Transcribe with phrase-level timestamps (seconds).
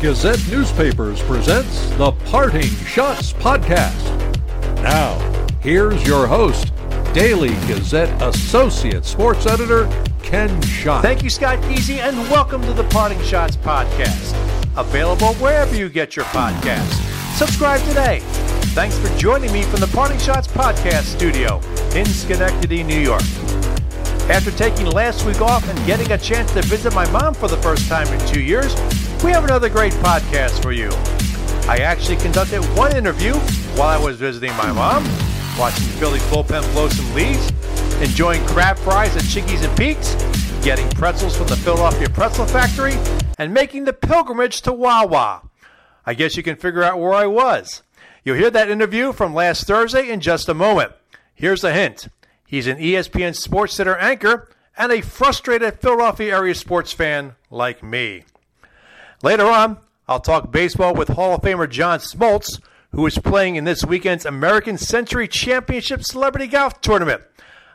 [0.00, 4.04] Gazette Newspapers presents the Parting Schotts Podcast.
[4.82, 5.18] Now,
[5.62, 6.70] here's your host,
[7.14, 9.88] Daily Gazette Associate Sports Editor,
[10.22, 11.00] Ken Schott.
[11.00, 14.34] Thank you, Scott Geezy, and welcome to the Parting Schotts Podcast.
[14.76, 17.02] Available wherever you get your podcasts.
[17.34, 18.20] Subscribe today.
[18.74, 21.58] Thanks for joining me from the Parting Schotts Podcast studio
[21.98, 23.22] in Schenectady, New York.
[24.28, 27.56] After taking last week off and getting a chance to visit my mom for the
[27.58, 28.74] first time in two years,
[29.26, 30.88] we have another great podcast for you.
[31.68, 33.32] I actually conducted one interview
[33.74, 35.02] while I was visiting my mom,
[35.58, 37.50] watching the Phillies bullpen blow some leads,
[38.00, 40.14] enjoying crab fries at Chickies and Pete's,
[40.64, 42.94] getting pretzels from the Philadelphia Pretzel Factory,
[43.36, 45.42] and making the pilgrimage to Wawa.
[46.06, 47.82] I guess you can figure out where I was.
[48.22, 50.92] You'll hear that interview from last Thursday in just a moment.
[51.34, 52.06] Here's a hint.
[52.46, 54.48] He's an ESPN Sports Center anchor
[54.78, 58.22] and a frustrated Philadelphia area sports fan like me.
[59.22, 62.60] Later on, I'll talk baseball with Hall of Famer John Smoltz,
[62.92, 67.22] who is playing in this weekend's American Century Championship Celebrity Golf Tournament.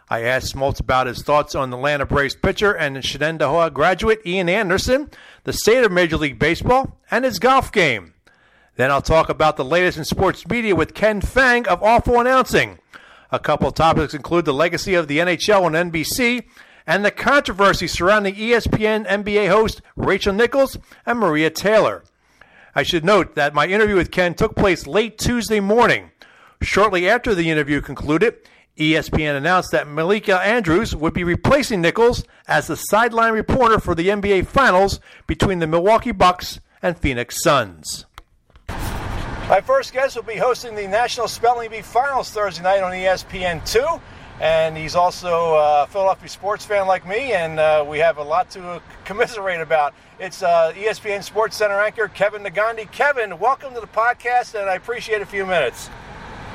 [0.07, 4.49] I asked Smoltz about his thoughts on the Atlanta Braves pitcher and Shenendehowa graduate Ian
[4.49, 5.09] Anderson,
[5.43, 8.13] the state of Major League Baseball, and his golf game.
[8.75, 12.77] Then I'll talk about the latest in sports media with Ken Fang of Awful Announcing.
[13.31, 16.43] A couple topics include the legacy of the NHL on NBC
[16.85, 22.03] and the controversy surrounding ESPN NBA host Rachel Nichols and Maria Taylor.
[22.73, 26.11] I should note that my interview with Ken took place late Tuesday morning.
[26.61, 28.35] Shortly after the interview concluded,
[28.77, 34.07] ESPN announced that Malika Andrews would be replacing Nichols as the sideline reporter for the
[34.07, 38.05] NBA Finals between the Milwaukee Bucks and Phoenix Suns.
[38.69, 43.03] My first guest will be hosting the National Spelling Bee Finals Thursday night on E
[43.03, 44.01] ESPN2.
[44.41, 48.49] And he's also a Philadelphia sports fan like me, and uh, we have a lot
[48.51, 49.93] to commiserate about.
[50.19, 52.91] It's uh, ESPN Sports Center anchor Kevin Negandhi.
[52.91, 55.91] Kevin, welcome to the podcast, and I appreciate a few minutes.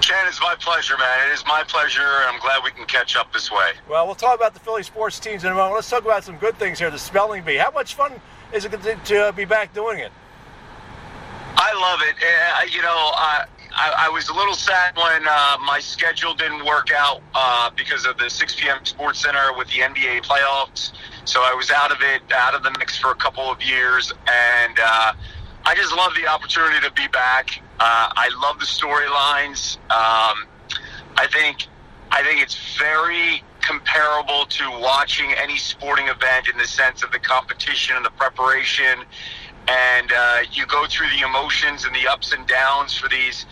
[0.01, 1.31] Ken, it's my pleasure, man.
[1.31, 2.03] It is my pleasure.
[2.03, 3.75] I'm glad we can catch up this way.
[3.89, 5.77] Well, we'll talk about the Philly sports teams in a moment.
[5.77, 6.91] Let's talk about some good things here.
[6.91, 7.55] The spelling bee.
[7.55, 8.15] How much fun
[8.53, 10.11] is it to, to be back doing it?
[11.57, 12.17] I love it.
[12.21, 13.45] Uh, you know, uh,
[13.77, 18.07] I, I was a little sad when uh, my schedule didn't work out uh, because
[18.07, 18.83] of the 6 p.m.
[18.85, 20.93] Sports Center with the NBA playoffs.
[21.27, 24.13] So I was out of it, out of the mix for a couple of years,
[24.27, 25.13] and uh,
[25.67, 27.61] I just love the opportunity to be back.
[27.79, 29.77] Uh, I love the storylines.
[29.91, 30.47] Um,
[31.17, 31.67] I think,
[32.11, 37.19] I think it's very comparable to watching any sporting event in the sense of the
[37.19, 39.05] competition and the preparation
[39.69, 43.47] and uh, you go through the emotions and the ups and downs for these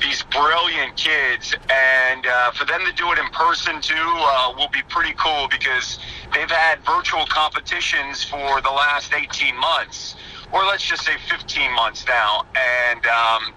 [0.00, 4.70] these brilliant kids, and uh, for them to do it in person too uh, will
[4.72, 5.98] be pretty cool because
[6.34, 10.16] they've had virtual competitions for the last 18 months,
[10.50, 13.54] or let's just say 15 months now, and um,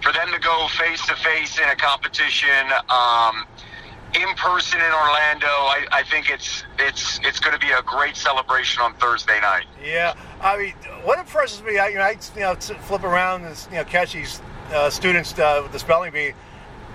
[0.00, 2.70] for them to go face to face in a competition.
[2.88, 3.46] Um,
[4.14, 8.16] in person in Orlando, I, I think it's it's it's going to be a great
[8.16, 9.66] celebration on Thursday night.
[9.84, 10.72] Yeah, I mean,
[11.04, 14.14] what impresses me, I, you know, I you know flip around and you know catch
[14.14, 14.40] these
[14.72, 16.32] uh, students uh, with the spelling bee.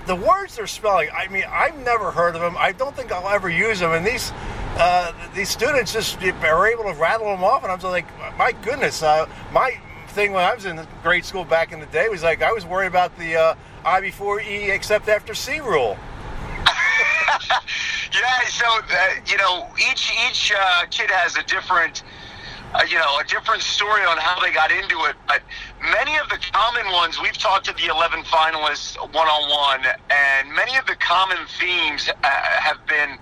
[0.05, 2.57] The words they're spelling, I mean, I've never heard of them.
[2.57, 3.91] I don't think I'll ever use them.
[3.91, 4.33] And these
[4.75, 8.07] uh, these students just are able to rattle them off, and I'm just like,
[8.37, 9.03] my goodness.
[9.03, 12.41] Uh, my thing when I was in grade school back in the day was like
[12.41, 15.97] I was worried about the uh, I before E except after C rule.
[18.13, 22.03] yeah, so uh, you know, each each uh, kid has a different,
[22.73, 25.15] uh, you know, a different story on how they got into it.
[25.27, 25.41] But
[25.81, 30.53] many of the common ones, we've talked to the eleven finalists one on one, and
[30.53, 33.17] many of the common themes uh, have been.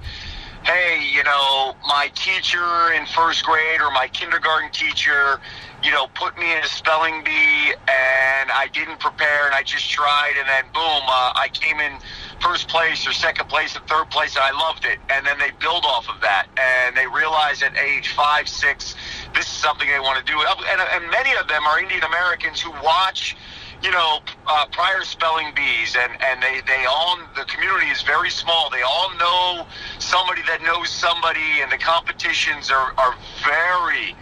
[0.63, 5.41] Hey, you know, my teacher in first grade or my kindergarten teacher,
[5.81, 9.90] you know, put me in a spelling bee and I didn't prepare and I just
[9.90, 11.94] tried and then boom, uh, I came in
[12.41, 15.00] first place or second place or third place and I loved it.
[15.09, 18.96] And then they build off of that and they realize at age five, six,
[19.34, 20.38] this is something they want to do.
[20.41, 23.38] And, and many of them are Indian Americans who watch,
[23.84, 28.29] you know, uh, prior spelling bees and, and they, they all, the community is very
[28.29, 28.70] small.
[28.70, 29.67] They all know
[29.99, 33.16] somebody that knows somebody and the competitions are, are
[33.46, 34.16] very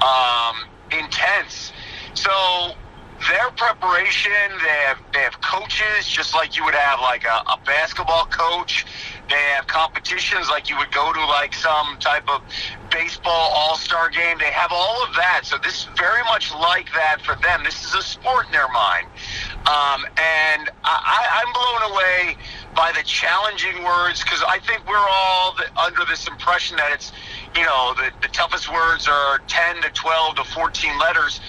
[0.00, 0.56] um,
[0.92, 1.72] intense.
[2.14, 2.74] So
[3.28, 4.32] their preparation,
[4.62, 8.86] they have they have coaches just like you would have like a, a basketball coach.
[9.28, 12.40] They have competitions like you would go to like some type of
[12.90, 14.38] baseball all star game.
[14.38, 15.42] They have all of that.
[15.44, 17.62] So this is very much like that for them.
[17.62, 19.06] This is a sport in their mind.
[19.66, 22.36] Um, and I, I'm blown away
[22.74, 27.12] by the challenging words because I think we're all the, under this impression that it's,
[27.54, 31.40] you know, the, the toughest words are 10 to 12 to 14 letters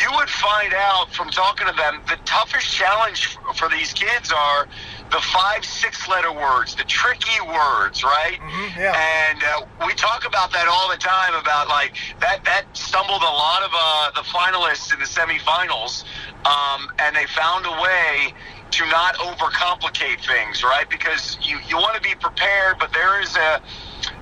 [0.00, 4.68] you would find out from talking to them the toughest challenge for these kids are
[5.10, 8.38] the five, six letter words, the tricky words, right?
[8.40, 9.28] Mm-hmm, yeah.
[9.28, 13.24] And uh, we talk about that all the time about like that, that stumbled a
[13.24, 16.04] lot of uh, the finalists in the semifinals.
[16.46, 18.34] Um, and they found a way
[18.72, 20.88] to not overcomplicate things, right?
[20.88, 23.60] Because you, you want to be prepared, but there is a,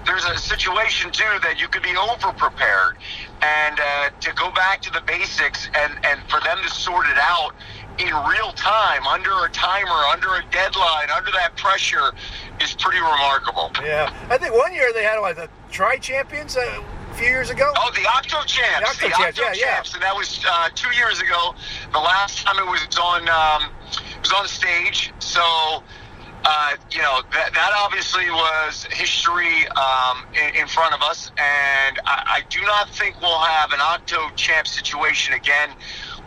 [0.04, 2.98] there's a situation too that you could be over prepared
[3.42, 7.16] and uh, to go back to the basics and, and for them to sort it
[7.18, 7.52] out
[7.98, 12.12] in real time under a timer under a deadline under that pressure
[12.60, 13.70] is pretty remarkable.
[13.82, 14.12] Yeah.
[14.30, 17.72] I think one year they had like the tri champions uh, a few years ago?
[17.76, 18.98] Oh the octo champs.
[18.98, 19.82] The octo, champs, yeah, yeah.
[19.94, 21.54] and that was uh, two years ago.
[21.92, 23.70] The last time it was on um,
[24.20, 25.12] was on stage.
[25.18, 25.82] So
[26.44, 32.00] uh, you know, that, that obviously was history um, in, in, front of us, and
[32.06, 35.68] I, I, do not think we'll have an Octo champ situation again.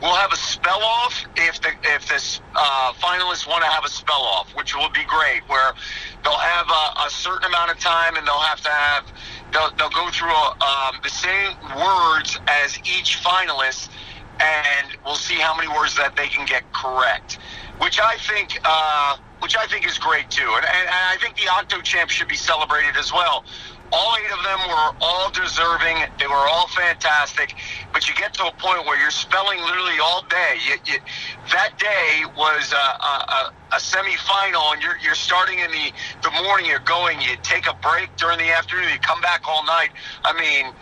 [0.02, 3.90] We'll have a spell off if the if this uh, finalists want to have a
[3.90, 5.74] spell off, which will be great, where
[6.24, 9.06] they'll have a, a, certain amount of time and they'll have to have
[9.52, 13.90] they'll, they'll go through a, um, the same words as each finalist,
[14.40, 17.40] and we'll see how many words that they can get correct,
[17.80, 18.60] which I think.
[18.64, 20.48] Uh, which I think is great too.
[20.56, 23.44] And, and, and I think the Octo champs should be celebrated as well.
[23.92, 25.98] All eight of them were all deserving.
[26.18, 27.54] They were all fantastic.
[27.92, 30.56] But you get to a point where you're spelling literally all day.
[30.66, 31.00] You, you,
[31.52, 35.92] that day was a, a, a semifinal, and you're, you're starting in the,
[36.24, 36.66] the morning.
[36.68, 37.20] You're going.
[37.20, 38.90] You take a break during the afternoon.
[38.94, 39.90] You come back all night.
[40.24, 40.74] I mean,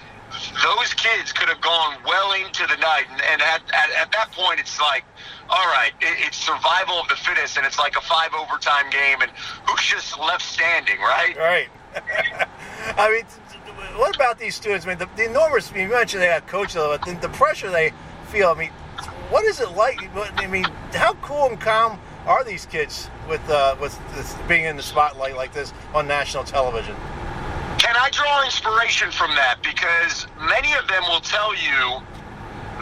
[0.63, 3.06] those kids could have gone well into the night.
[3.12, 5.04] And, and at, at, at that point, it's like,
[5.50, 9.31] all right, it's survival of the fittest, and it's like a five overtime game, and
[9.68, 11.36] who's just left standing, right?
[11.38, 11.69] Right.
[12.98, 13.25] I mean,
[13.98, 14.86] what about these students?
[14.86, 15.72] I mean, the, the enormous.
[15.74, 17.92] You mentioned they got coaches, but the, the pressure they
[18.30, 18.50] feel.
[18.50, 18.69] I mean,
[19.30, 20.00] what is it like?
[20.38, 24.78] I mean, how cool and calm are these kids with uh, with this, being in
[24.78, 26.95] the spotlight like this on national television?
[27.81, 29.57] Can I draw inspiration from that?
[29.63, 31.98] Because many of them will tell you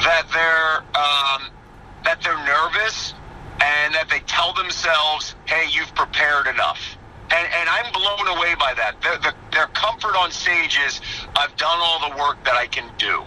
[0.03, 1.47] that they're um,
[2.03, 3.13] that they're nervous
[3.61, 6.97] and that they tell themselves, hey, you've prepared enough.
[7.31, 8.99] And, and I'm blown away by that.
[8.99, 10.99] The, the, their comfort on stage is,
[11.33, 13.23] I've done all the work that I can do.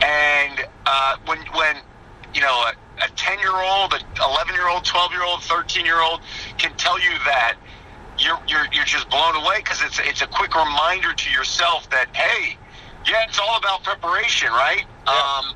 [0.00, 1.76] And uh, when, when
[2.32, 2.70] you know,
[3.02, 6.20] a 10 year old, an 11 year old, 12 year old, 13 year old
[6.56, 7.56] can tell you that,
[8.18, 12.14] you're, you're, you're just blown away because it's, it's a quick reminder to yourself that,
[12.14, 12.56] hey,
[13.06, 14.84] yeah, it's all about preparation, right?
[15.06, 15.12] Yeah.
[15.12, 15.54] Um,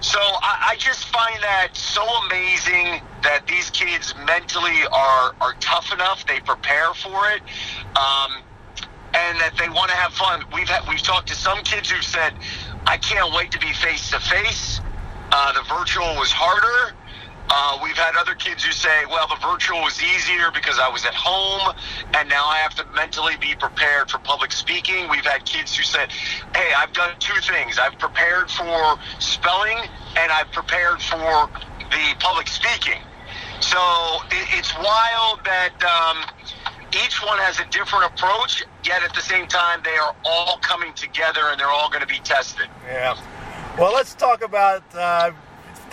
[0.00, 5.92] so I, I just find that so amazing that these kids mentally are are tough
[5.92, 6.26] enough.
[6.26, 7.42] They prepare for it.
[7.96, 8.42] Um,
[9.14, 10.42] and that they want to have fun.
[10.54, 12.32] We've had, we've talked to some kids who've said,
[12.86, 14.80] "I can't wait to be face to face."
[15.54, 16.96] The virtual was harder.
[17.54, 21.04] Uh, we've had other kids who say, well, the virtual was easier because I was
[21.04, 21.76] at home
[22.14, 25.06] and now I have to mentally be prepared for public speaking.
[25.10, 26.10] We've had kids who said,
[26.56, 27.78] hey, I've done two things.
[27.78, 29.76] I've prepared for spelling
[30.16, 31.50] and I've prepared for
[31.90, 33.02] the public speaking.
[33.60, 33.78] So
[34.30, 36.24] it, it's wild that um,
[37.04, 40.94] each one has a different approach, yet at the same time, they are all coming
[40.94, 42.68] together and they're all going to be tested.
[42.86, 43.14] Yeah.
[43.78, 44.82] Well, let's talk about.
[44.94, 45.32] Uh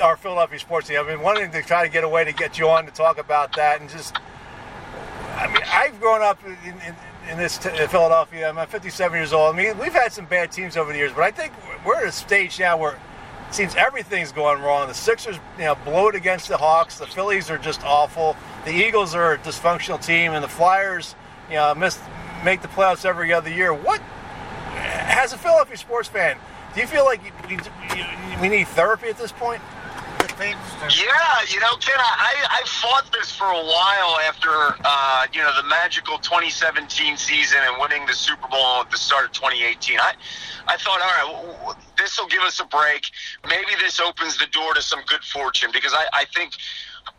[0.02, 1.00] our Philadelphia sports team.
[1.00, 3.18] I've been wanting to try to get a way to get you on to talk
[3.18, 4.16] about that and just.
[5.36, 6.96] I mean, I've grown up in, in,
[7.30, 8.50] in this t- Philadelphia.
[8.50, 9.56] I'm 57 years old.
[9.56, 11.54] I mean, we've had some bad teams over the years, but I think
[11.86, 14.88] we're at a stage now where it seems everything's going wrong.
[14.88, 16.98] The Sixers, you know, blow it against the Hawks.
[16.98, 18.36] The Phillies are just awful.
[18.66, 21.16] The Eagles are a dysfunctional team, and the Flyers,
[21.50, 22.00] you know, miss
[22.44, 23.74] make the playoffs every other year.
[23.74, 24.02] What,
[24.74, 26.38] as a Philadelphia sports fan,
[26.74, 27.22] do you feel like
[28.42, 29.62] we need therapy at this point?
[30.40, 34.50] Yeah, you know, Ken, I, I fought this for a while after,
[34.84, 39.26] uh, you know, the magical 2017 season and winning the Super Bowl at the start
[39.26, 40.00] of 2018.
[40.00, 40.14] I,
[40.68, 43.10] I thought, all right, this will give us a break.
[43.48, 46.54] Maybe this opens the door to some good fortune because I, I think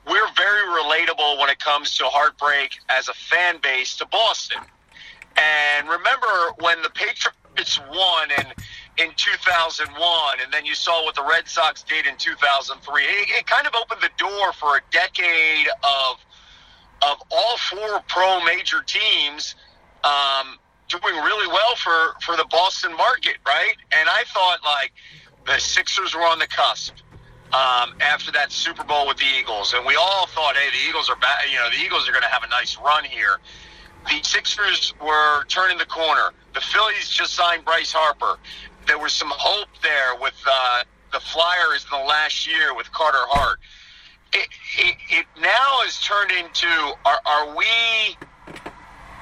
[0.06, 4.62] we're very relatable when it comes to heartbreak as a fan base to Boston.
[5.36, 6.26] And remember
[6.58, 8.48] when the Patriots won and
[9.00, 13.02] in 2001, and then you saw what the Red Sox did in 2003.
[13.02, 16.18] It, it kind of opened the door for a decade of
[17.02, 19.54] of all four pro major teams
[20.04, 23.74] um, doing really well for for the Boston market, right?
[23.92, 24.92] And I thought like
[25.46, 26.94] the Sixers were on the cusp.
[27.52, 31.10] Um, after that Super Bowl with the Eagles, and we all thought, hey, the Eagles
[31.10, 31.40] are bad.
[31.50, 33.40] You know, the Eagles are going to have a nice run here.
[34.08, 36.30] The Sixers were turning the corner.
[36.54, 38.38] The Phillies just signed Bryce Harper
[38.90, 40.82] there was some hope there with uh,
[41.12, 43.60] the Flyers in the last year with Carter Hart.
[44.32, 46.66] It, it, it now has turned into
[47.06, 47.70] are, are we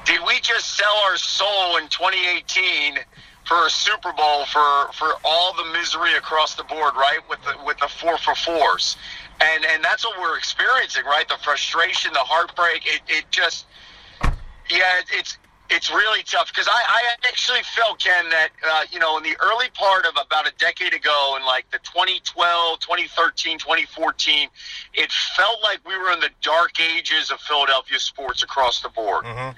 [0.07, 2.97] did we just sell our soul in 2018
[3.45, 7.21] for a Super Bowl for, for all the misery across the board, right?
[7.29, 8.97] With the with the four for fours,
[9.43, 11.29] and and that's what we're experiencing, right?
[11.29, 12.87] The frustration, the heartbreak.
[12.87, 13.67] It, it just
[14.71, 15.37] yeah, it's
[15.71, 19.37] it's really tough because I, I actually felt ken that uh, you know in the
[19.41, 24.49] early part of about a decade ago in like the 2012 2013 2014
[24.95, 29.25] it felt like we were in the dark ages of philadelphia sports across the board.
[29.25, 29.57] Mm-hmm.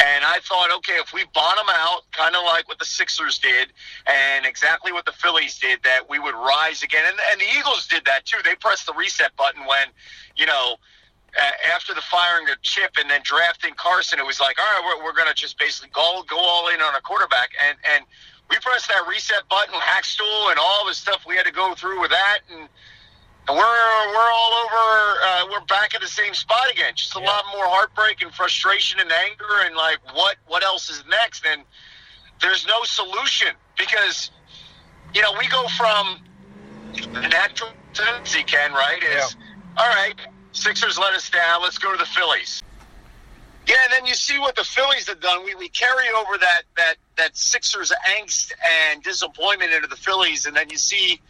[0.00, 3.72] and i thought okay if we bottom out kind of like what the sixers did
[4.06, 7.04] and exactly what the phillies did that we would rise again.
[7.06, 8.38] And, and the eagles did that too.
[8.44, 9.88] They pressed the reset button when
[10.36, 10.76] you know
[11.72, 15.04] after the firing of Chip and then drafting Carson, it was like, all right, we're,
[15.04, 18.04] we're going to just basically go go all in on a quarterback, and and
[18.48, 22.00] we pressed that reset button, Hackstool, and all the stuff we had to go through
[22.00, 22.68] with that, and.
[23.48, 25.20] And we're we're all over.
[25.22, 26.94] Uh, we're back at the same spot again.
[26.96, 27.28] Just a yeah.
[27.28, 31.46] lot more heartbreak and frustration and anger, and like what what else is next?
[31.46, 31.62] And
[32.40, 34.32] there's no solution because
[35.14, 36.18] you know we go from
[36.92, 39.00] the natural tendency, Ken, right?
[39.00, 39.80] Is yeah.
[39.80, 40.16] all right
[40.56, 41.62] Sixers let us down.
[41.62, 42.62] Let's go to the Phillies.
[43.66, 45.44] Yeah, and then you see what the Phillies have done.
[45.44, 48.52] We, we carry over that, that, that Sixers angst
[48.90, 51.20] and disappointment into the Phillies, and then you see,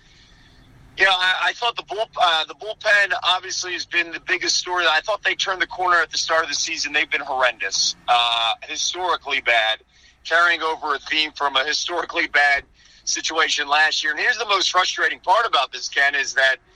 [0.97, 4.56] you know, I, I thought the bull uh, the bullpen obviously has been the biggest
[4.56, 4.85] story.
[4.88, 6.92] I thought they turned the corner at the start of the season.
[6.92, 9.80] They've been horrendous, uh, historically bad,
[10.25, 12.64] carrying over a theme from a historically bad
[13.04, 14.12] situation last year.
[14.12, 16.59] And here's the most frustrating part about this, Ken, is that–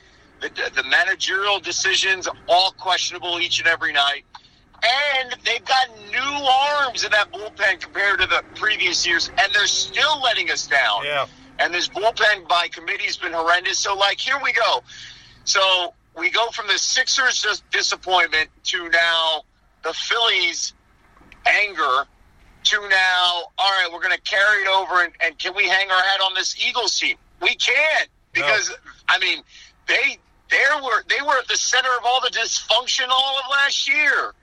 [0.40, 4.24] the, the managerial decisions all questionable each and every night.
[4.82, 9.66] And they've got new arms in that bullpen compared to the previous years, and they're
[9.66, 11.04] still letting us down.
[11.04, 11.26] Yeah.
[11.58, 13.78] And this bullpen by committee has been horrendous.
[13.78, 14.82] So, like, here we go.
[15.44, 19.42] So we go from the Sixers' just disappointment to now
[19.82, 20.72] the Phillies'
[21.46, 22.06] anger
[22.62, 25.90] to now, all right, we're going to carry it over, and, and, can we hang
[25.90, 27.16] our hat on this Eagles team?
[27.40, 28.76] We can't because, no.
[29.08, 29.42] I mean,
[29.88, 30.18] they
[30.50, 34.34] they were they were at the center of all the dysfunction all of last year.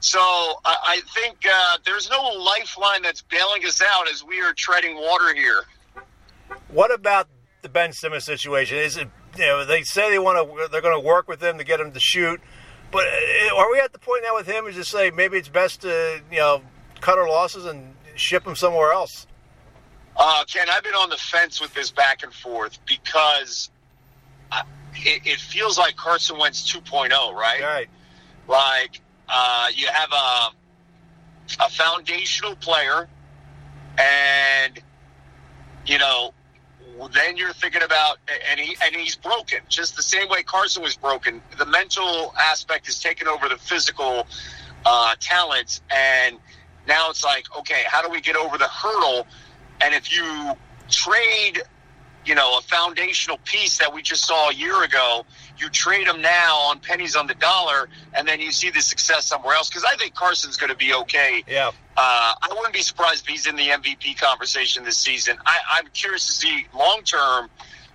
[0.00, 4.52] So I, I think uh, there's no lifeline that's bailing us out as we are
[4.56, 5.62] treading water here.
[6.68, 7.26] What about
[7.62, 8.78] the Ben Simmons situation?
[8.78, 11.58] Is it you know they say they want to they're going to work with him
[11.58, 12.40] to get him to shoot,
[12.90, 15.48] but uh, are we at the point now with him is to say maybe it's
[15.48, 16.62] best to you know
[17.00, 19.26] cut our losses and ship him somewhere else?
[20.16, 23.70] Uh, Ken, I've been on the fence with this back and forth because
[24.94, 27.60] it, it feels like Carson Wentz 2.0, right?
[27.62, 27.88] Right.
[28.46, 30.50] Like uh, you have a
[31.60, 33.08] a foundational player,
[33.98, 34.80] and
[35.86, 36.32] you know,
[37.14, 38.18] then you're thinking about
[38.50, 41.40] and he and he's broken just the same way Carson was broken.
[41.56, 44.26] The mental aspect has taken over the physical
[44.84, 46.38] uh, talents, and
[46.86, 49.26] now it's like, okay, how do we get over the hurdle?
[49.80, 50.54] And if you
[50.88, 51.62] trade
[52.28, 55.24] you know, a foundational piece that we just saw a year ago.
[55.56, 59.26] You trade him now on pennies on the dollar, and then you see the success
[59.26, 59.70] somewhere else.
[59.70, 61.42] Because I think Carson's going to be okay.
[61.48, 61.68] Yeah.
[61.96, 65.38] Uh, I wouldn't be surprised if he's in the MVP conversation this season.
[65.46, 67.48] I, I'm curious to see long term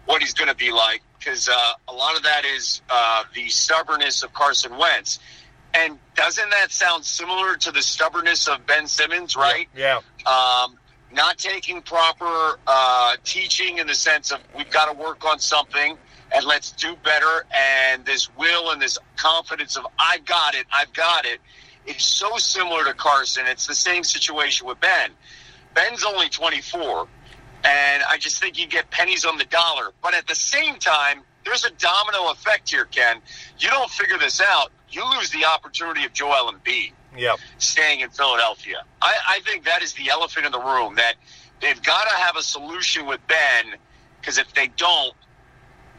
[0.06, 3.48] what he's going to be like because uh, a lot of that is uh, the
[3.50, 5.20] stubbornness of Carson Wentz.
[5.76, 9.68] And doesn't that sound similar to the stubbornness of Ben Simmons, right?
[9.76, 10.02] Yeah.
[10.20, 10.64] yeah.
[10.66, 10.78] Um,
[11.14, 15.98] not taking proper uh, teaching in the sense of we've got to work on something
[16.34, 17.46] and let's do better.
[17.56, 21.40] And this will and this confidence of I've got it, I've got it.
[21.86, 23.46] It's so similar to Carson.
[23.46, 25.12] It's the same situation with Ben.
[25.74, 27.08] Ben's only 24,
[27.66, 29.92] and I just think you get pennies on the dollar.
[30.02, 33.18] But at the same time, there's a domino effect here, Ken.
[33.60, 37.40] You don't figure this out, you lose the opportunity of Joel Embiid yep.
[37.58, 38.84] staying in Philadelphia.
[39.02, 41.16] I, I think that is the elephant in the room that
[41.62, 43.80] they've got to have a solution with Ben
[44.20, 45.14] because if they don't,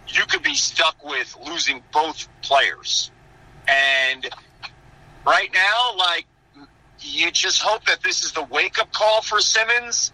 [0.09, 3.11] you could be stuck with losing both players.
[3.67, 4.29] And
[5.27, 6.27] right now, like,
[7.01, 10.13] you just hope that this is the wake up call for Simmons.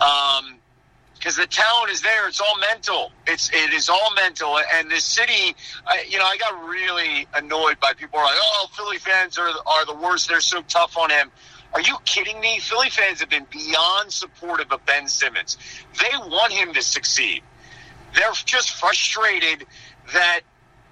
[0.00, 0.59] Um,
[1.20, 2.26] because the talent is there.
[2.28, 3.12] It's all mental.
[3.26, 4.58] It's it is all mental.
[4.74, 5.54] And the city,
[5.86, 9.84] I, you know, I got really annoyed by people like, "Oh, Philly fans are are
[9.84, 10.28] the worst.
[10.28, 11.30] They're so tough on him."
[11.74, 12.58] Are you kidding me?
[12.58, 15.58] Philly fans have been beyond supportive of Ben Simmons.
[16.00, 17.42] They want him to succeed.
[18.16, 19.66] They're just frustrated
[20.12, 20.40] that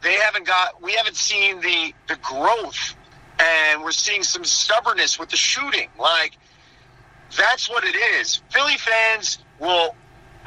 [0.02, 0.80] they haven't got.
[0.82, 2.94] We haven't seen the the growth,
[3.38, 5.88] and we're seeing some stubbornness with the shooting.
[5.98, 6.36] Like
[7.34, 8.42] that's what it is.
[8.50, 9.94] Philly fans will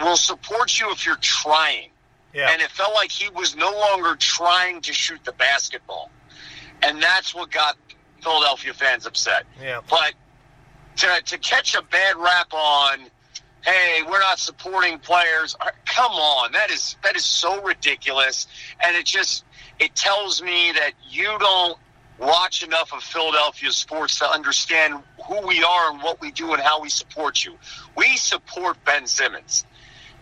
[0.02, 1.90] will support you if you're trying.
[2.34, 2.50] Yeah.
[2.52, 6.10] And it felt like he was no longer trying to shoot the basketball.
[6.82, 7.78] And that's what got
[8.22, 9.44] Philadelphia fans upset.
[9.62, 9.82] Yeah.
[9.90, 10.14] But
[10.98, 13.00] to, to catch a bad rap on,
[13.64, 15.56] hey, we're not supporting players.
[15.60, 18.48] uh, Come on, that is that is so ridiculous,
[18.84, 19.44] and it just
[19.80, 21.78] it tells me that you don't
[22.18, 24.96] watch enough of Philadelphia sports to understand
[25.28, 27.58] who we are and what we do and how we support you.
[27.98, 29.66] We support Ben Simmons.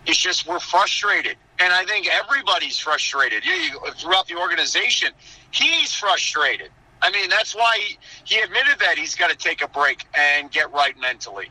[0.06, 5.14] It's just we're frustrated, and I think everybody's frustrated You- you- throughout the organization.
[5.52, 6.72] He's frustrated.
[7.02, 10.52] I mean, that's why he, he admitted that he's got to take a break and
[10.52, 11.50] get right mentally.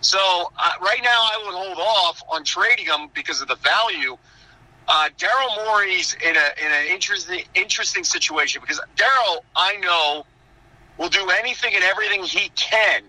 [0.00, 0.18] So
[0.58, 4.16] uh, right now, I would hold off on trading him because of the value.
[4.86, 10.26] Uh, Daryl Morey's in a in an interesting interesting situation because Daryl, I know,
[10.98, 13.04] will do anything and everything he can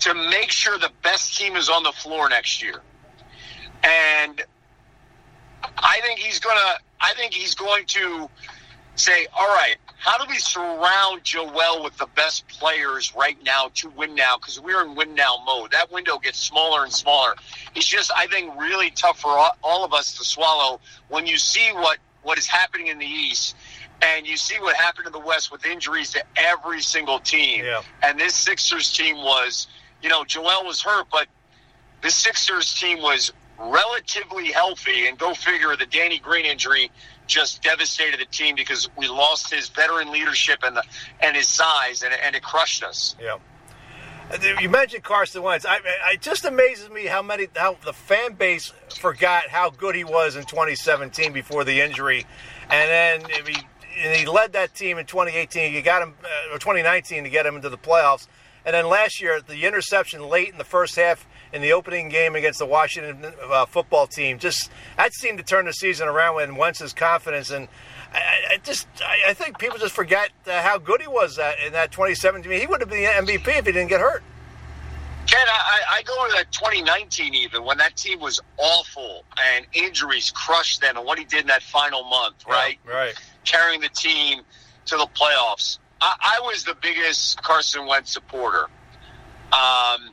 [0.00, 2.82] to make sure the best team is on the floor next year.
[3.82, 4.42] And
[5.78, 6.78] I think he's gonna.
[7.00, 8.28] I think he's going to
[8.96, 13.90] say, "All right, how do we surround Joel with the best players right now to
[13.90, 14.36] win now?
[14.36, 15.72] Because we're in win now mode.
[15.72, 17.34] That window gets smaller and smaller.
[17.74, 21.70] It's just, I think, really tough for all, of us to swallow when you see
[21.72, 23.56] what what is happening in the East."
[24.02, 27.64] And you see what happened in the West with injuries to every single team.
[27.64, 27.80] Yeah.
[28.02, 29.68] And this Sixers team was,
[30.02, 31.28] you know, Joel was hurt, but
[32.02, 36.90] the Sixers team was relatively healthy, and go figure, the Danny Green injury
[37.26, 40.84] just devastated the team because we lost his veteran leadership and the
[41.20, 43.16] and his size, and, and it crushed us.
[43.20, 43.38] Yeah.
[44.60, 45.64] You mentioned Carson Wentz.
[45.64, 45.78] I,
[46.12, 50.34] it just amazes me how many how the fan base forgot how good he was
[50.34, 52.26] in 2017 before the injury,
[52.68, 53.56] and then he
[54.02, 55.72] and he led that team in 2018.
[55.72, 58.26] You got him uh, or 2019 to get him into the playoffs,
[58.64, 62.34] and then last year the interception late in the first half in the opening game
[62.34, 66.56] against the Washington uh, football team just that seemed to turn the season around when
[66.56, 67.68] Wentz's confidence and.
[68.12, 71.52] I, I- just, I, I think people just forget uh, how good he was uh,
[71.66, 72.50] in that 2017.
[72.60, 74.22] He would have been the MVP if he didn't get hurt.
[75.26, 80.30] Ken, I, I go to that 2019 even when that team was awful and injuries
[80.30, 82.78] crushed them, and what he did in that final month, right?
[82.86, 83.14] Right.
[83.44, 84.42] carrying the team
[84.86, 85.78] to the playoffs.
[86.00, 88.66] I, I was the biggest Carson Wentz supporter.
[89.52, 90.10] Um,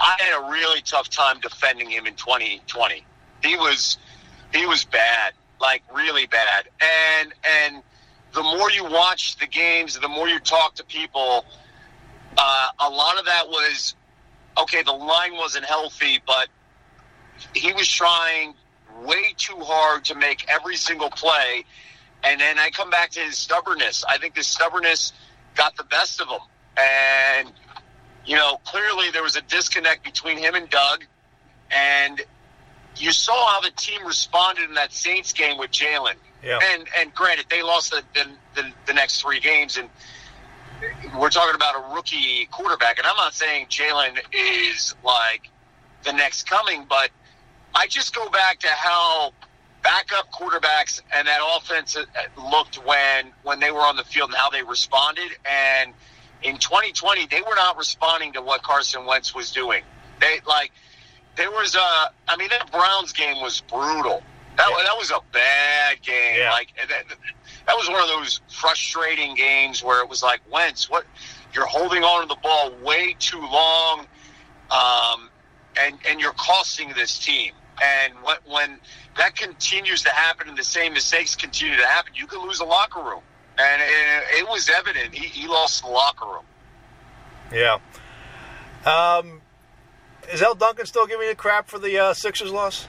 [0.00, 3.04] I had a really tough time defending him in 2020.
[3.42, 3.98] He was
[4.52, 6.68] he was bad, like really bad.
[6.80, 7.82] And and
[8.32, 11.44] the more you watch the games, the more you talk to people,
[12.36, 13.94] uh, a lot of that was
[14.58, 14.82] okay.
[14.82, 16.48] The line wasn't healthy, but
[17.54, 18.54] he was trying
[19.02, 21.64] way too hard to make every single play.
[22.22, 24.04] And then I come back to his stubbornness.
[24.08, 25.12] I think his stubbornness
[25.54, 26.40] got the best of him.
[26.76, 27.52] And,
[28.26, 31.04] you know, clearly there was a disconnect between him and Doug.
[31.70, 32.22] And
[32.96, 36.14] you saw how the team responded in that Saints game with Jalen.
[36.42, 36.58] Yeah.
[36.74, 39.76] And and granted, they lost the, the, the, the next three games.
[39.76, 39.88] And
[41.18, 42.98] we're talking about a rookie quarterback.
[42.98, 45.48] And I'm not saying Jalen is like
[46.04, 47.10] the next coming, but
[47.74, 49.32] I just go back to how
[49.82, 52.04] backup quarterbacks and that offense uh,
[52.50, 55.30] looked when when they were on the field and how they responded.
[55.44, 55.92] And
[56.44, 59.82] in 2020, they were not responding to what Carson Wentz was doing.
[60.20, 60.70] They like
[61.36, 62.12] there was a.
[62.28, 64.22] I mean, that Browns game was brutal.
[64.56, 64.84] That Yeah.
[64.84, 66.38] that was a bad game.
[66.38, 66.52] Yeah.
[66.52, 67.04] Like that,
[67.66, 71.04] that was one of those frustrating games where it was like Wentz, what
[71.54, 74.06] you're holding on to the ball way too long,
[74.70, 75.30] um,
[75.80, 77.52] and and you're costing this team.
[77.82, 78.78] And when, when
[79.16, 82.64] that continues to happen and the same mistakes continue to happen, you can lose a
[82.64, 83.22] locker room.
[83.56, 86.44] And it, it was evident he, he lost the locker room.
[87.52, 87.78] Yeah.
[88.84, 89.40] Um,
[90.32, 92.88] is Elle Duncan still giving you crap for the uh, Sixers loss?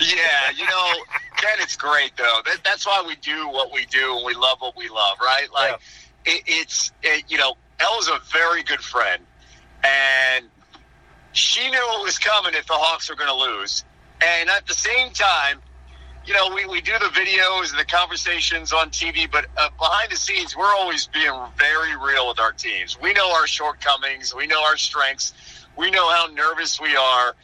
[0.00, 0.92] Yeah, you know,
[1.36, 2.40] Ken, it's great though.
[2.44, 5.46] That, that's why we do what we do and we love what we love, right?
[5.52, 5.80] Like,
[6.24, 9.22] it, it's it, you know, Elle is a very good friend,
[9.82, 10.46] and
[11.32, 13.84] she knew it was coming if the Hawks were going to lose.
[14.24, 15.60] And at the same time,
[16.26, 20.10] you know, we, we do the videos and the conversations on TV, but uh, behind
[20.10, 22.98] the scenes, we're always being very real with our teams.
[23.00, 25.34] We know our shortcomings, we know our strengths,
[25.76, 27.34] we know how nervous we are.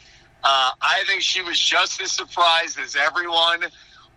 [0.43, 3.65] Uh, I think she was just as surprised as everyone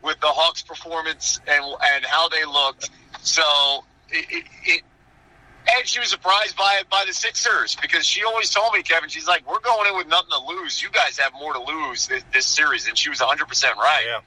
[0.03, 2.91] with the Hawks' performance and and how they looked.
[3.21, 4.83] So it, it, it
[5.77, 9.09] and she was surprised by it by the Sixers because she always told me, Kevin,
[9.11, 10.83] she's like, "We're going in with nothing to lose.
[10.83, 14.05] You guys have more to lose this, this series," and she was 100 percent right.
[14.07, 14.21] Yeah.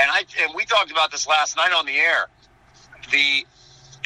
[0.00, 2.26] And I and we talked about this last night on the air.
[3.10, 3.44] The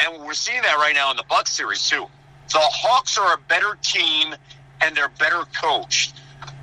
[0.00, 2.07] and we're seeing that right now in the Bucks series too.
[2.52, 4.35] The Hawks are a better team
[4.81, 6.14] and they're better coached.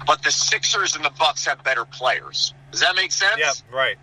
[0.05, 2.53] but the Sixers and the Bucks have better players.
[2.71, 3.39] Does that make sense?
[3.39, 3.97] Yeah, right.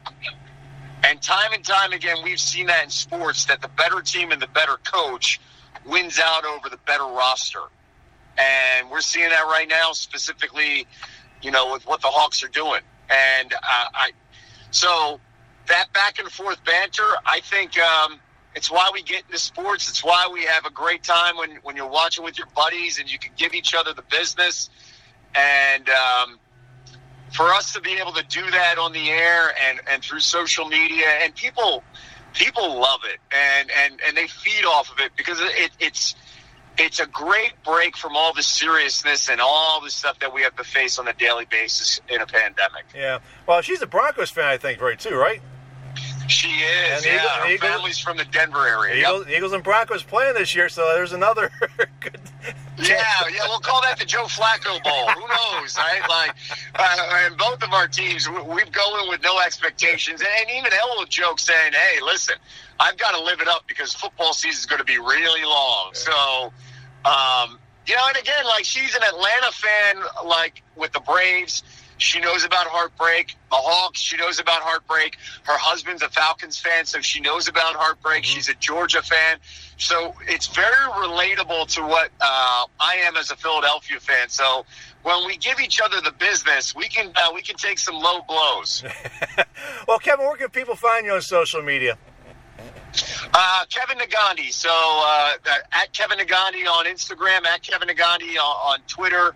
[1.04, 4.40] And time and time again, we've seen that in sports that the better team and
[4.40, 5.40] the better coach
[5.84, 7.60] wins out over the better roster.
[8.38, 10.86] And we're seeing that right now, specifically,
[11.42, 12.80] you know, with what the Hawks are doing.
[13.08, 13.58] And uh,
[13.94, 14.10] I,
[14.70, 15.20] so
[15.68, 18.20] that back and forth banter, I think um,
[18.54, 19.88] it's why we get into sports.
[19.88, 23.10] It's why we have a great time when, when you're watching with your buddies and
[23.10, 24.70] you can give each other the business.
[25.34, 26.38] And um,
[27.32, 30.66] for us to be able to do that on the air and, and through social
[30.66, 31.82] media, and people
[32.36, 36.14] people love it and, and, and they feed off of it because it, it's
[36.78, 40.56] it's a great break from all the seriousness and all the stuff that we have
[40.56, 42.84] to face on a daily basis in a pandemic.
[42.94, 43.18] Yeah.
[43.46, 45.40] Well, she's a Broncos fan, I think, right, too, right?
[46.28, 47.04] She is.
[47.04, 49.00] And yeah, Eagle, her Eagle, family's from the Denver area.
[49.00, 49.36] Eagles, yep.
[49.36, 51.50] Eagles and Broncos playing this year, so there's another
[52.00, 52.20] good.
[52.78, 55.08] Yeah, yeah, we'll call that the Joe Flacco Bowl.
[55.08, 56.02] Who knows, right?
[56.08, 56.36] Like,
[56.74, 60.72] uh, and both of our teams, we, we go in with no expectations, and even
[60.72, 62.36] Ella will joke saying, "Hey, listen,
[62.78, 65.90] I've got to live it up because football season is going to be really long."
[65.94, 66.52] So,
[67.06, 71.62] um, you know, and again, like she's an Atlanta fan, like with the Braves.
[71.98, 73.36] She knows about heartbreak.
[73.50, 75.16] The Hawks, she knows about heartbreak.
[75.44, 78.24] Her husband's a Falcons fan, so she knows about heartbreak.
[78.24, 78.34] Mm-hmm.
[78.34, 79.38] She's a Georgia fan.
[79.78, 84.28] So it's very relatable to what uh, I am as a Philadelphia fan.
[84.28, 84.66] So
[85.02, 88.20] when we give each other the business, we can uh, we can take some low
[88.28, 88.84] blows.
[89.88, 91.96] well, Kevin, where can people find you on social media?
[93.32, 94.52] Uh, Kevin Negandhi.
[94.52, 95.34] So uh,
[95.72, 99.34] at Kevin Negandhi on Instagram, at Kevin Negandhi on, on Twitter.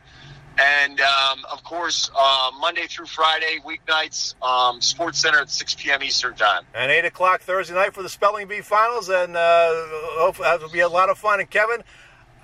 [0.61, 6.03] And um, of course, uh, Monday through Friday, weeknights, um, Sports Center at 6 p.m.
[6.03, 6.65] Eastern Time.
[6.75, 9.09] And 8 o'clock Thursday night for the Spelling Bee Finals.
[9.09, 9.71] And uh,
[10.19, 11.41] hopefully, that will be a lot of fun.
[11.41, 11.83] And Kevin,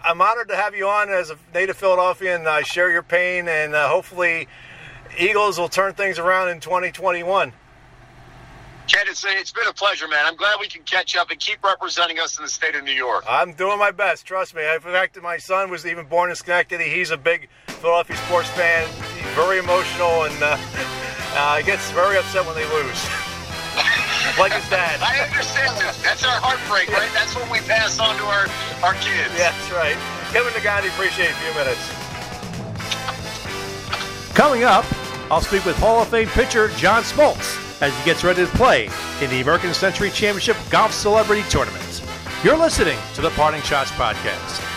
[0.03, 2.47] I'm honored to have you on as a native Philadelphian.
[2.47, 4.49] I share your pain, and uh, hopefully,
[5.19, 7.53] Eagles will turn things around in 2021.
[8.89, 10.21] Ken, it's, it's been a pleasure, man.
[10.25, 12.93] I'm glad we can catch up and keep representing us in the state of New
[12.93, 13.25] York.
[13.29, 14.25] I'm doing my best.
[14.25, 14.63] Trust me.
[14.63, 16.85] In fact, my son was even born in Schenectady.
[16.85, 17.49] He's a big
[17.87, 18.83] Philadelphia sports fan.
[19.15, 20.59] He's very emotional and uh,
[21.39, 22.99] uh, gets very upset when they lose.
[24.43, 24.99] like his dad.
[24.99, 25.95] I understand that.
[26.03, 27.09] That's our heartbreak, right?
[27.15, 28.51] That's what we pass on to our,
[28.83, 29.31] our kids.
[29.39, 29.95] Yeah, that's right.
[30.35, 31.79] Kevin Negandhi, appreciate a few minutes.
[34.35, 34.85] Coming up,
[35.31, 38.91] I'll speak with Hall of Fame pitcher John Smoltz as he gets ready to play
[39.23, 42.03] in the American Century Championship Golf Celebrity Tournament.
[42.43, 44.76] You're listening to the Parting Schotts Podcast.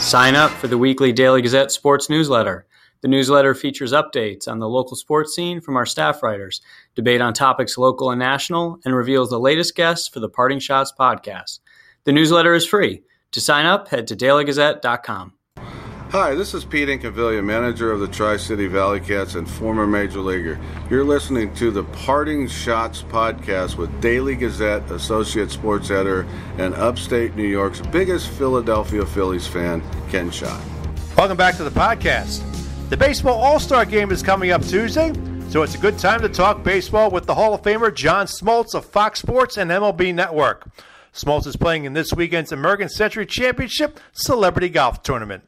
[0.00, 2.66] Sign up for the weekly Daily Gazette sports newsletter.
[3.02, 6.60] The newsletter features updates on the local sports scene from our staff writers,
[6.94, 10.90] debate on topics local and national, and reveals the latest guests for the Parting Schotts
[10.98, 11.58] podcast.
[12.04, 13.02] The newsletter is free.
[13.32, 15.35] To sign up, head to dailygazette.com.
[16.18, 20.20] Hi, this is Pete Incaviglia, manager of the Tri City Valley Cats and former Major
[20.20, 20.58] Leaguer.
[20.88, 26.26] You're listening to the Parting Schotts podcast with Daily Gazette associate sports editor
[26.56, 30.58] and upstate New York's biggest Philadelphia Phillies fan, Ken Schott.
[31.18, 32.42] Welcome back to the podcast.
[32.88, 35.12] The Baseball All Star game is coming up Tuesday,
[35.50, 38.74] so it's a good time to talk baseball with the Hall of Famer John Smoltz
[38.74, 40.66] of Fox Sports and MLB Network.
[41.12, 45.42] Smoltz is playing in this weekend's American Century Championship Celebrity Golf Tournament.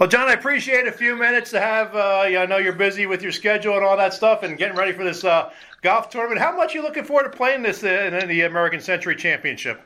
[0.00, 1.94] Well, John, I appreciate a few minutes to have.
[1.94, 4.90] Uh, I know you're busy with your schedule and all that stuff, and getting ready
[4.90, 5.52] for this uh,
[5.82, 6.40] golf tournament.
[6.40, 9.80] How much are you looking forward to playing this in, in the American Century Championship?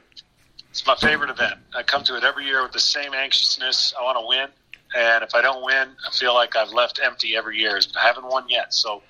[0.71, 1.57] It's my favorite event.
[1.77, 3.93] I come to it every year with the same anxiousness.
[4.01, 4.49] I want to win,
[4.97, 7.79] and if I don't win, I feel like I've left empty every year.
[8.01, 9.03] I haven't won yet, so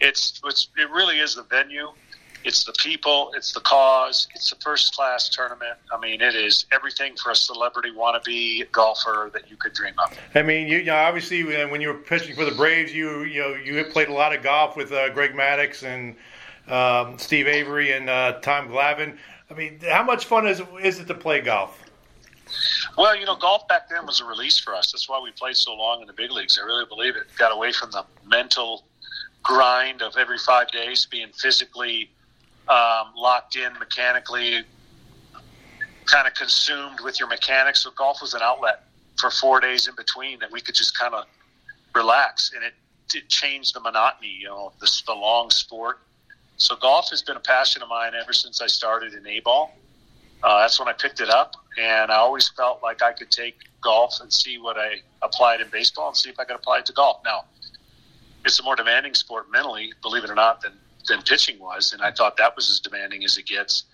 [0.00, 1.86] it's, it's it really is the venue
[2.44, 5.78] it's the people, it's the cause, it's a first class tournament.
[5.92, 10.18] I mean, it is everything for a celebrity wannabe golfer that you could dream of.
[10.34, 13.40] I mean, you, you know, obviously when you were pitching for the Braves, you you
[13.40, 16.16] know you played a lot of golf with uh, Greg Maddux and
[16.72, 19.16] um, Steve Avery and uh, Tom Glavine.
[19.50, 21.78] I mean, how much fun is is it to play golf?
[22.98, 24.92] Well, you know, golf back then was a release for us.
[24.92, 26.58] That's why we played so long in the big leagues.
[26.62, 27.24] I really believe it.
[27.38, 28.84] Got away from the mental
[29.42, 32.10] grind of every five days, being physically
[32.68, 34.62] um, locked in mechanically,
[36.06, 37.82] kind of consumed with your mechanics.
[37.82, 38.84] So golf was an outlet
[39.18, 41.24] for four days in between that we could just kind of
[41.94, 42.74] relax, and it,
[43.28, 45.98] changed the monotony, you know, the long sport.
[46.56, 49.76] So golf has been a passion of mine ever since I started in A ball.
[50.42, 53.58] Uh, that's when I picked it up, and I always felt like I could take
[53.82, 56.86] golf and see what I applied in baseball and see if I could apply it
[56.86, 57.20] to golf.
[57.22, 57.44] Now,
[58.46, 60.72] it's a more demanding sport mentally, believe it or not, than
[61.08, 63.84] than pitching was, and I thought that was as demanding as it gets.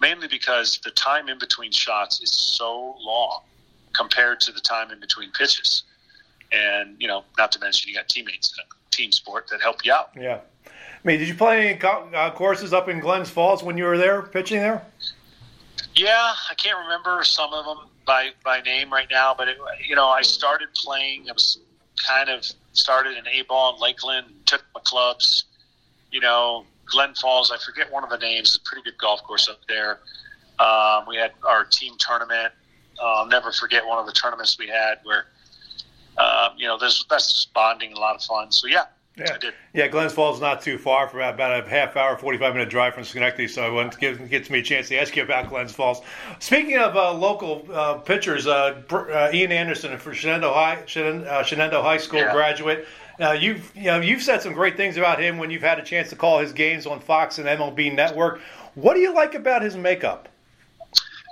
[0.00, 3.42] Mainly because the time in between shots is so long
[3.96, 5.84] compared to the time in between pitches,
[6.52, 9.84] and you know, not to mention you got teammates in a team sport that help
[9.84, 10.10] you out.
[10.16, 10.40] Yeah.
[10.66, 10.70] I
[11.08, 14.22] mean, did you play any uh, courses up in Glens Falls when you were there
[14.22, 14.82] pitching there?
[15.94, 19.94] Yeah, I can't remember some of them by by name right now, but it, you
[19.94, 21.28] know, I started playing.
[21.28, 21.58] I was
[22.06, 25.44] kind of started in A ball in Lakeland, took my clubs.
[26.14, 27.50] You know, Glen Falls.
[27.50, 28.54] I forget one of the names.
[28.54, 29.98] It's a pretty good golf course up there.
[30.60, 32.52] Um, we had our team tournament.
[33.02, 35.26] Uh, I'll never forget one of the tournaments we had where,
[36.16, 38.52] um, you know, this that's just bonding, a lot of fun.
[38.52, 38.84] So yeah,
[39.16, 39.38] yeah,
[39.72, 39.88] yeah.
[39.88, 43.02] Glens Falls is not too far from about a half hour, forty-five minute drive from
[43.02, 43.48] Schenectady.
[43.48, 46.00] So I want to give me a chance to ask you about Glens Falls.
[46.38, 51.82] Speaking of uh, local uh, pitchers, uh, uh Ian Anderson for Shenendehowa High, uh, Shenendehowa
[51.82, 52.32] High School yeah.
[52.32, 52.86] graduate.
[53.20, 55.84] Uh, you've you know you've said some great things about him when you've had a
[55.84, 58.40] chance to call his games on Fox and MLB Network.
[58.74, 60.28] What do you like about his makeup?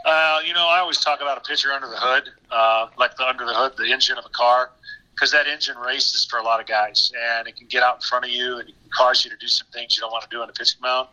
[0.04, 3.24] Uh, you know, I always talk about a pitcher under the hood, uh, like the
[3.24, 4.70] under the hood, the engine of a car
[5.14, 8.00] because that engine races for a lot of guys, and it can get out in
[8.00, 10.24] front of you and it can cause you to do some things you don't want
[10.24, 11.08] to do on a pitching mound.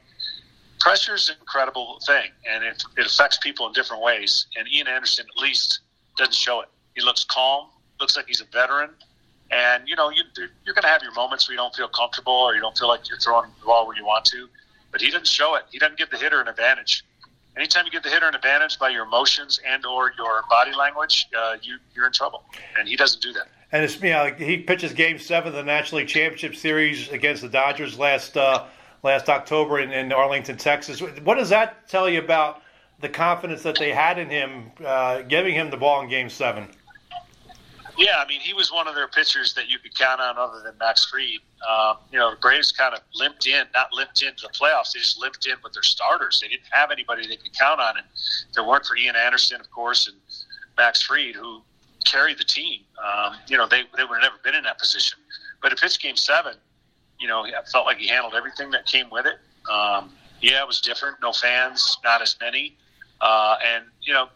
[0.79, 4.47] Pressure is an incredible thing, and it, it affects people in different ways.
[4.57, 5.81] And Ian Anderson, at least,
[6.17, 6.69] doesn't show it.
[6.95, 7.67] He looks calm,
[7.99, 8.91] looks like he's a veteran,
[9.51, 10.23] and you know you,
[10.65, 12.87] you're going to have your moments where you don't feel comfortable or you don't feel
[12.87, 14.47] like you're throwing the ball where you want to.
[14.91, 15.63] But he doesn't show it.
[15.71, 17.03] He doesn't give the hitter an advantage
[17.59, 21.27] anytime you give the hitter an advantage by your emotions and or your body language,
[21.37, 22.43] uh, you, you're in trouble.
[22.77, 23.47] And he doesn't do that.
[23.71, 27.43] And it's you know, he pitches Game Seven of the National League Championship Series against
[27.43, 28.65] the Dodgers last uh,
[29.03, 31.01] last October in, in, Arlington, Texas.
[31.01, 32.63] What does that tell you about
[32.99, 36.67] the confidence that they had in him, uh, giving him the ball in Game Seven?
[37.99, 40.61] Yeah, I mean, he was one of their pitchers that you could count on, other
[40.63, 41.41] than Max Fried.
[41.69, 44.93] Um, you know, the Braves kind of limped in, not limped into the playoffs.
[44.93, 46.39] They just limped in with their starters.
[46.39, 48.05] They didn't have anybody they could count on, and
[48.47, 50.15] if there weren't for Ian Anderson, of course, and
[50.77, 51.61] Max Fried, who
[52.05, 52.81] carry the team.
[53.03, 55.19] Um, you know, they, they would have never been in that position.
[55.61, 56.55] But at pitch game seven,
[57.19, 59.35] you know, I felt like he handled everything that came with it.
[59.69, 61.17] Um, yeah, it was different.
[61.21, 62.77] No fans, not as many.
[63.19, 64.29] Uh, and, you know,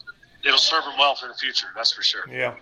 [0.44, 1.68] it'll serve him well for the future.
[1.76, 2.24] That's for sure.
[2.30, 2.56] Yeah.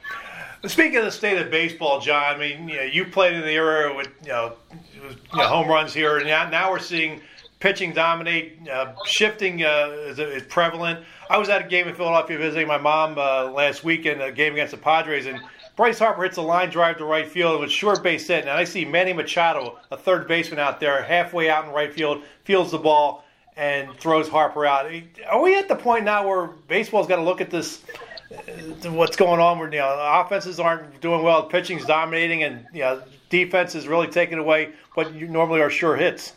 [0.66, 3.52] Speaking of the state of baseball, John, I mean, you know, you played in the
[3.52, 4.54] era with, you know,
[4.94, 7.22] you know home runs here, and now, now we're seeing
[7.60, 11.04] pitching dominate, uh, shifting uh, is, is prevalent.
[11.30, 14.54] I was at a game in Philadelphia visiting my mom uh, last weekend, a game
[14.54, 15.40] against the Padres, and
[15.76, 18.64] Bryce Harper hits a line drive to right field with short base hit, and I
[18.64, 22.78] see Manny Machado, a third baseman out there, halfway out in right field, fields the
[22.78, 23.24] ball
[23.58, 24.92] and throws Harper out.
[25.30, 27.84] Are we at the point now where baseball's got to look at this?
[28.32, 29.60] Uh, what's going on?
[29.60, 34.08] Where you know offenses aren't doing well, pitching's dominating, and you know defense is really
[34.08, 36.34] taking away what you normally are sure hits.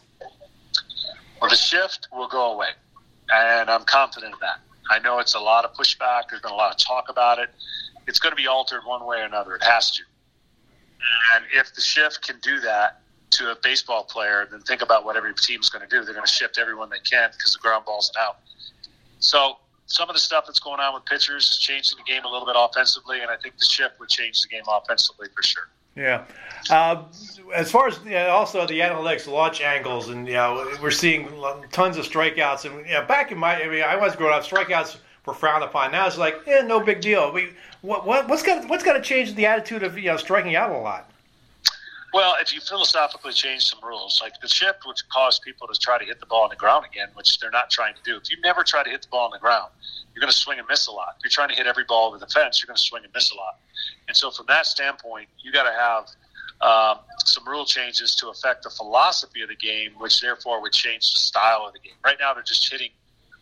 [1.40, 2.70] Well, the shift will go away,
[3.33, 4.61] and I'm confident of that.
[4.90, 6.24] I know it's a lot of pushback.
[6.31, 7.50] There's been a lot of talk about it.
[8.07, 9.55] It's going to be altered one way or another.
[9.55, 10.03] It has to.
[11.35, 13.00] And if the shift can do that
[13.35, 16.05] to a baseball player, then think about what every team's going to do.
[16.05, 18.38] They're going to shift everyone they can because the ground ball's out.
[19.18, 22.29] So some of the stuff that's going on with pitchers is changing the game a
[22.29, 25.68] little bit offensively, and I think the shift would change the game offensively for sure.
[25.97, 26.25] Yeah.
[26.70, 27.05] Uh,
[27.55, 31.29] as far as you know, also the analytics, launch angles, and you know we're seeing
[31.70, 32.64] tons of strikeouts.
[32.64, 35.62] And you know, back in my, I mean, I was growing up, strikeouts were frowned
[35.62, 35.92] upon.
[35.92, 37.33] Now it's like, yeah, no big deal.
[37.33, 37.51] We,
[37.83, 40.70] what, what, what's got what's got to change the attitude of you know striking out
[40.70, 41.11] a lot?
[42.14, 45.98] Well, if you philosophically change some rules, like the shift would cause people to try
[45.98, 48.16] to hit the ball on the ground again, which they're not trying to do.
[48.16, 49.72] If you never try to hit the ball on the ground,
[50.14, 51.16] you're going to swing and miss a lot.
[51.18, 53.12] If you're trying to hit every ball over the fence, you're going to swing and
[53.12, 53.59] miss a lot.
[54.07, 56.07] And so, from that standpoint, you got to have
[56.61, 61.12] um, some rule changes to affect the philosophy of the game, which therefore would change
[61.12, 61.96] the style of the game.
[62.05, 62.90] Right now, they're just hitting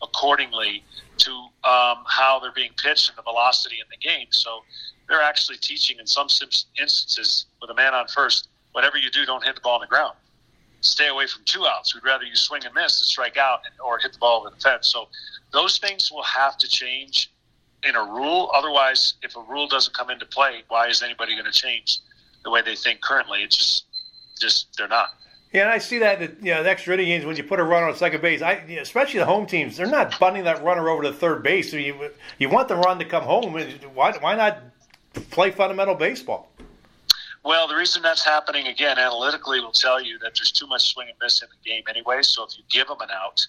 [0.01, 0.83] accordingly
[1.17, 1.31] to
[1.63, 4.27] um, how they're being pitched and the velocity in the game.
[4.31, 4.63] So
[5.07, 6.27] they're actually teaching in some
[6.81, 9.87] instances with a man on first, whatever you do, don't hit the ball on the
[9.87, 10.15] ground.
[10.81, 11.95] Stay away from two outs.
[11.95, 14.49] We'd rather you swing and miss and strike out and, or hit the ball over
[14.49, 14.91] the fence.
[14.91, 15.07] So
[15.51, 17.31] those things will have to change
[17.83, 18.51] in a rule.
[18.53, 21.99] Otherwise, if a rule doesn't come into play, why is anybody going to change
[22.43, 23.43] the way they think currently?
[23.43, 23.85] It's just,
[24.39, 25.09] just they're not.
[25.53, 27.63] Yeah, and I see that you know the extra inning games when you put a
[27.63, 31.03] runner on second base, I, especially the home teams, they're not bunting that runner over
[31.03, 31.69] to third base.
[31.69, 32.09] So you
[32.39, 33.53] you want the run to come home.
[33.93, 34.57] Why why not
[35.29, 36.49] play fundamental baseball?
[37.43, 41.09] Well, the reason that's happening again analytically will tell you that there's too much swing
[41.09, 42.21] and miss in the game anyway.
[42.21, 43.45] So if you give them an out,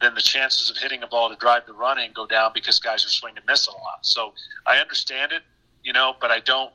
[0.00, 2.78] then the chances of hitting a ball to drive the run in go down because
[2.78, 3.98] guys are swinging and miss a lot.
[4.02, 4.34] So
[4.66, 5.42] I understand it,
[5.82, 6.70] you know, but I don't,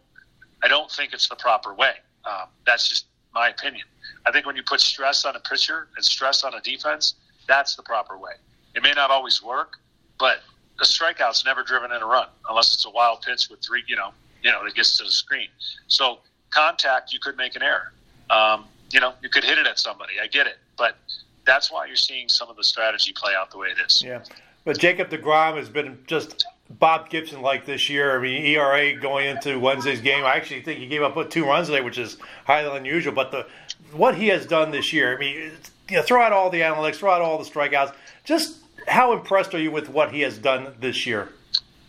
[0.63, 1.93] I don't think it's the proper way.
[2.25, 3.85] Um, that's just my opinion.
[4.25, 7.13] I think when you put stress on a pitcher and stress on a defense,
[7.47, 8.33] that's the proper way.
[8.75, 9.77] It may not always work,
[10.19, 10.39] but
[10.81, 13.95] a strikeout's never driven in a run unless it's a wild pitch with three, you
[13.95, 15.47] know, you know, that gets to the screen.
[15.87, 16.19] So
[16.55, 17.91] contact, you could make an error.
[18.29, 20.13] Um, you know, you could hit it at somebody.
[20.21, 20.97] I get it, but
[21.45, 24.03] that's why you're seeing some of the strategy play out the way it is.
[24.03, 24.23] Yeah,
[24.63, 28.17] but Jacob Degrom has been just Bob Gibson like this year.
[28.17, 30.23] I mean, ERA going into Wednesday's game.
[30.23, 33.13] I actually think he gave up with two runs today, which is highly unusual.
[33.13, 33.45] But the
[33.91, 35.51] what he has done this year, I mean,
[35.89, 37.93] you know, throw out all the analytics, throw out all the strikeouts.
[38.23, 41.29] Just how impressed are you with what he has done this year?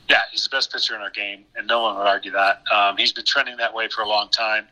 [0.09, 2.63] Yeah, he's the best pitcher in our game, and no one would argue that.
[2.73, 4.67] Um, he's been trending that way for a long time.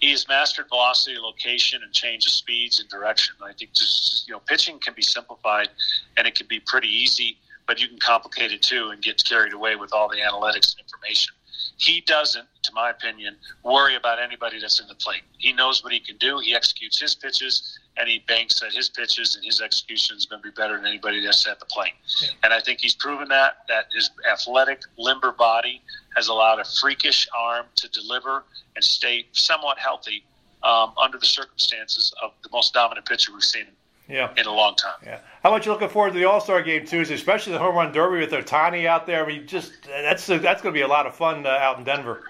[0.00, 3.34] He's mastered velocity, location, and change of speeds and direction.
[3.42, 5.68] I think just you know, pitching can be simplified,
[6.16, 9.52] and it can be pretty easy, but you can complicate it too and get carried
[9.52, 11.34] away with all the analytics and information.
[11.78, 15.22] He doesn't, to my opinion, worry about anybody that's in the plate.
[15.38, 16.40] He knows what he can do.
[16.40, 20.42] He executes his pitches, and he banks that his pitches and his execution is going
[20.42, 21.92] to be better than anybody that's at the plate.
[22.20, 22.30] Yeah.
[22.42, 25.80] And I think he's proven that that his athletic, limber body
[26.16, 28.42] has allowed a freakish arm to deliver
[28.74, 30.24] and stay somewhat healthy
[30.64, 33.66] um, under the circumstances of the most dominant pitcher we've seen
[34.08, 34.32] yeah.
[34.36, 34.98] in a long time.
[35.04, 35.20] Yeah.
[35.42, 37.92] How much you looking forward to the All Star game Tuesday, especially the home run
[37.92, 39.24] derby with Ohtani out there?
[39.24, 41.84] I mean, just that's that's going to be a lot of fun uh, out in
[41.84, 42.24] Denver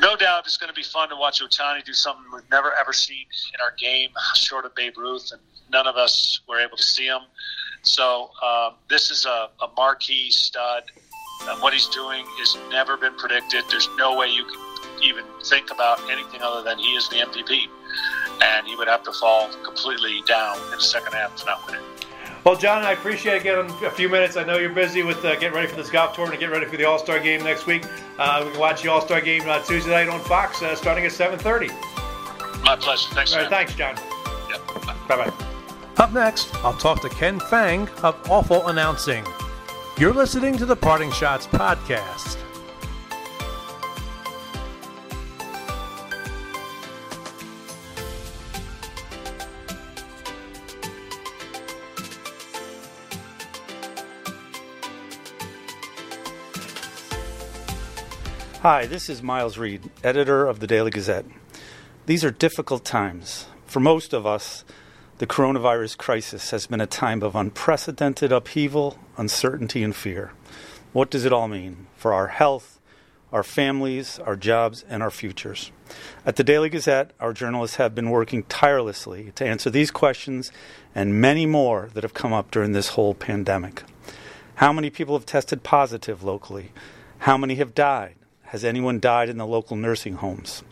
[0.00, 2.92] no doubt it's going to be fun to watch Ohtani do something we've never ever
[2.92, 5.40] seen in our game, short of Babe Ruth, and
[5.70, 7.20] none of us were able to see him.
[7.82, 10.84] So um, this is a, a marquee stud.
[11.42, 13.62] And what he's doing has never been predicted.
[13.70, 14.58] There's no way you can
[15.02, 17.66] even think about anything other than he is the MVP,
[18.42, 21.76] and he would have to fall completely down in the second half to not win
[21.76, 21.82] it.
[22.44, 24.36] Well, John, I appreciate getting a few minutes.
[24.36, 26.76] I know you're busy with uh, getting ready for this golf tournament, getting ready for
[26.76, 27.84] the All Star game next week.
[28.18, 31.04] Uh, we can watch the All Star game uh, Tuesday night on Fox, uh, starting
[31.04, 31.68] at 7:30.
[32.62, 33.12] My pleasure.
[33.14, 33.34] Thanks.
[33.34, 33.96] All right, thanks, John.
[34.48, 34.66] Yep.
[35.08, 35.32] Bye bye.
[35.98, 39.24] Up next, I'll talk to Ken Fang of Awful Announcing.
[39.98, 42.36] You're listening to the Parting Schotts podcast.
[58.70, 61.24] Hi, this is Miles Reed, editor of the Daily Gazette.
[62.04, 63.46] These are difficult times.
[63.64, 64.62] For most of us,
[65.16, 70.32] the coronavirus crisis has been a time of unprecedented upheaval, uncertainty, and fear.
[70.92, 72.78] What does it all mean for our health,
[73.32, 75.72] our families, our jobs, and our futures?
[76.26, 80.52] At the Daily Gazette, our journalists have been working tirelessly to answer these questions
[80.94, 83.82] and many more that have come up during this whole pandemic.
[84.56, 86.72] How many people have tested positive locally?
[87.20, 88.16] How many have died?
[88.48, 90.62] Has anyone died in the local nursing homes?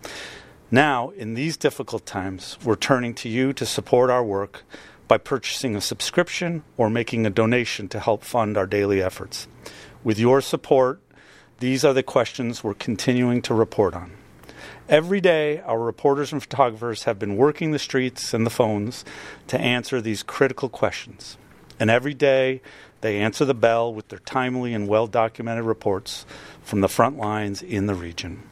[0.71, 4.63] Now, in these difficult times, we're turning to you to support our work
[5.09, 9.47] by purchasing a subscription or making a donation to help fund our daily efforts.
[10.03, 11.03] With your support,
[11.59, 14.13] these are the questions we're continuing to report on.
[14.89, 19.05] Every day, our reporters and photographers have been working the streets and the phones
[19.49, 21.37] to answer these critical questions.
[21.79, 22.63] And every day,
[23.07, 26.27] they answer the bell with their timely and well documented reports
[26.61, 28.43] from the front lines in the region.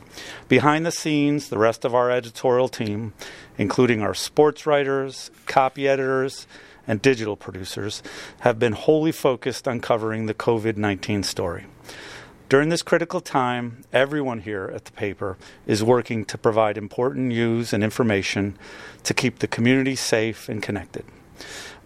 [0.47, 3.15] Behind the scenes, the rest of our editorial team,
[3.59, 6.47] including our sports writers, copy editors,
[6.87, 8.01] and digital producers,
[8.41, 11.67] have been wholly focused on covering the COVID 19 story.
[12.49, 15.37] During this critical time, everyone here at the paper
[15.67, 18.57] is working to provide important news and information
[19.03, 21.05] to keep the community safe and connected.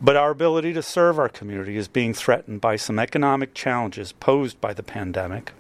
[0.00, 4.61] But our ability to serve our community is being threatened by some economic challenges posed
[4.61, 5.52] by the pandemic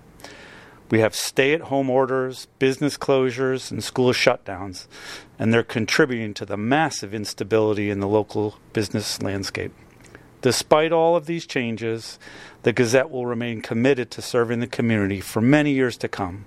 [0.90, 4.86] we have stay at home orders, business closures, and school shutdowns,
[5.38, 9.72] and they're contributing to the massive instability in the local business landscape.
[10.40, 12.18] Despite all of these changes,
[12.62, 16.46] the Gazette will remain committed to serving the community for many years to come,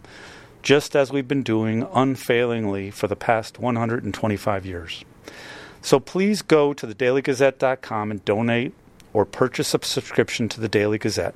[0.63, 5.03] just as we've been doing unfailingly for the past 125 years.
[5.81, 8.73] So please go to thedailygazette.com and donate
[9.13, 11.35] or purchase a subscription to the Daily Gazette.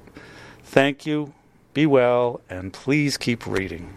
[0.64, 1.34] Thank you
[1.74, 3.94] be well, and please keep reading.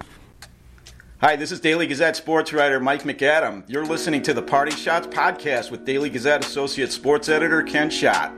[1.21, 3.63] Hi, this is Daily Gazette sports writer Mike McAdam.
[3.69, 8.33] You're listening to the Parting Schotts podcast with Daily Gazette associate sports editor Ken Schott.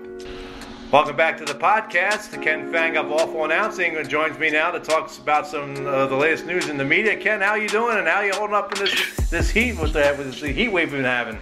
[0.92, 2.42] Welcome back to the podcast.
[2.42, 6.46] Ken Fang of Awful Announcing joins me now to talk about some uh, the latest
[6.46, 7.16] news in the media.
[7.16, 10.14] Ken, how you doing, and how you holding up in this this heat with the,
[10.18, 11.38] with the heat wave we've been having?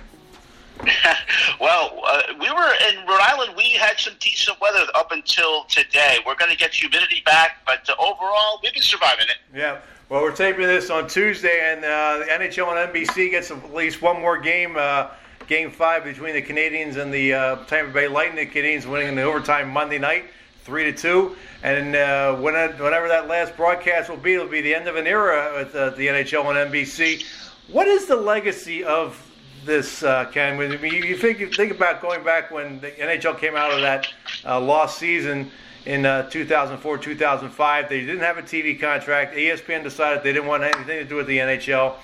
[1.61, 3.55] well, uh, we were in Rhode Island.
[3.57, 6.19] We had some decent weather up until today.
[6.27, 9.39] We're going to get humidity back, but uh, overall, we've been surviving it.
[9.55, 9.81] Yeah.
[10.09, 14.01] Well, we're taping this on Tuesday, and uh, the NHL and NBC gets at least
[14.01, 14.77] one more game.
[14.79, 15.09] Uh,
[15.49, 18.49] game five between the Canadiens and the uh, Tampa Bay Lightning.
[18.49, 20.25] The Canadiens winning in the overtime Monday night,
[20.63, 21.37] three to two.
[21.63, 25.53] And uh, whenever that last broadcast will be, it'll be the end of an era
[25.57, 27.25] with the NHL and NBC
[27.69, 29.28] What is the legacy of
[29.69, 30.57] this, uh, Ken?
[30.57, 33.81] When you, you think you think about going back when the NHL came out of
[33.83, 34.09] that
[34.45, 35.51] uh, lost season
[35.87, 39.37] in uh, 2004, 2005, they didn't have a TV contract.
[39.37, 41.95] ESPN decided they didn't want anything to do with the NHL,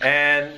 [0.00, 0.54] and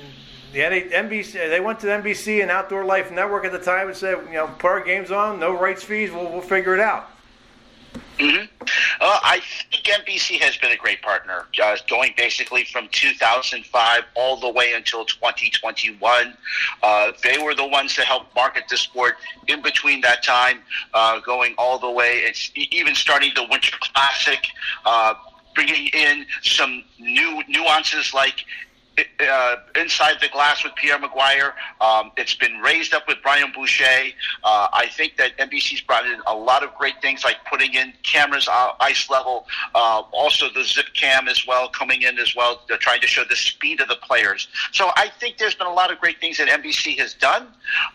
[0.53, 4.17] the NBC they went to NBC and Outdoor Life Network at the time and said,
[4.27, 7.10] you know, put our games on, no rights fees, we'll, we'll figure it out.
[8.21, 8.45] Mm-hmm.
[9.01, 9.41] Uh, I
[9.71, 14.73] think NBC has been a great partner, uh, going basically from 2005 all the way
[14.73, 16.37] until 2021.
[16.83, 19.15] Uh, they were the ones that helped market the sport
[19.47, 20.59] in between that time,
[20.93, 22.19] uh, going all the way.
[22.19, 24.45] It's even starting the Winter Classic,
[24.85, 25.15] uh,
[25.55, 28.45] bringing in some new nuances like
[28.97, 31.53] uh, inside the glass with Pierre McGuire.
[31.79, 34.11] Um, it's been raised up with Brian Boucher.
[34.43, 37.93] Uh, I think that NBC's brought in a lot of great things, like putting in
[38.03, 42.61] cameras uh, ice level, uh, also the zip cam as well coming in as well.
[42.67, 44.47] They're trying to show the speed of the players.
[44.71, 47.47] So I think there's been a lot of great things that NBC has done.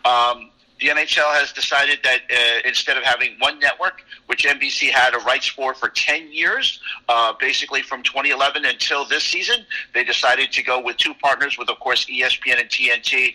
[0.04, 5.14] Um, the NHL has decided that uh, instead of having one network, which NBC had
[5.14, 9.64] a rights for for 10 years, uh, basically from 2011 until this season,
[9.94, 13.34] they decided to go with two partners, with of course ESPN and TNT.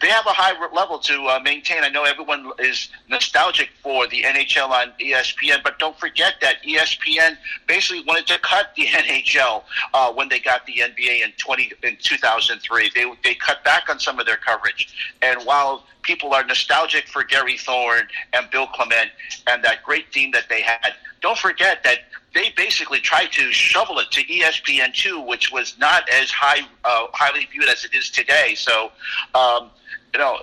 [0.00, 1.84] They have a high level to uh, maintain.
[1.84, 7.36] I know everyone is nostalgic for the NHL on ESPN, but don't forget that ESPN
[7.68, 9.62] basically wanted to cut the NHL
[9.94, 12.90] uh, when they got the NBA in 20 in 2003.
[12.94, 17.24] They they cut back on some of their coverage, and while people are nostalgic for
[17.24, 19.10] Gary Thorne and Bill Clement
[19.46, 20.94] and that great team that they had.
[21.20, 21.98] Don't forget that
[22.34, 27.48] they basically tried to shovel it to ESPN2, which was not as high, uh, highly
[27.50, 28.54] viewed as it is today.
[28.56, 28.92] So,
[29.34, 29.70] um,
[30.12, 30.40] you know,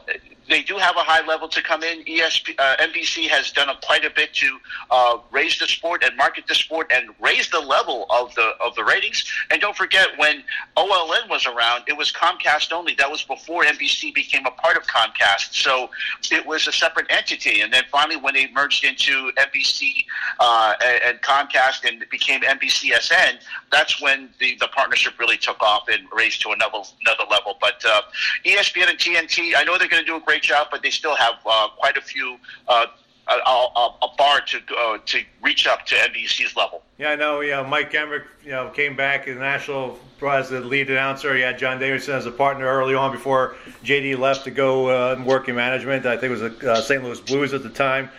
[0.47, 2.03] they do have a high level to come in.
[2.05, 4.57] ESP, uh, NBC has done a, quite a bit to
[4.89, 8.75] uh, raise the sport and market the sport and raise the level of the of
[8.75, 9.29] the ratings.
[9.51, 10.43] And don't forget, when
[10.75, 12.95] OLN was around, it was Comcast only.
[12.95, 15.89] That was before NBC became a part of Comcast, so
[16.31, 17.61] it was a separate entity.
[17.61, 20.05] And then finally, when they merged into NBC
[20.39, 20.73] uh,
[21.05, 23.41] and Comcast and became NBCSN,
[23.71, 27.57] that's when the, the partnership really took off and raised to another another level.
[27.59, 28.01] But uh,
[28.45, 30.89] ESPN and TNT, I know they're going to do a great great job, but they
[30.89, 32.37] still have uh, quite a few.
[32.67, 32.85] Uh,
[33.29, 36.81] a, a, a, bar to uh, to reach up to NBC's level.
[36.97, 37.41] Yeah, I know.
[37.41, 41.35] Yeah, Mike Emrick, you know, came back in the national as the lead announcer.
[41.35, 45.15] He had John Davidson as a partner early on before JD left to go uh,
[45.15, 46.05] and work in management.
[46.05, 47.03] I think it was the uh, St.
[47.03, 48.09] Louis Blues at the time.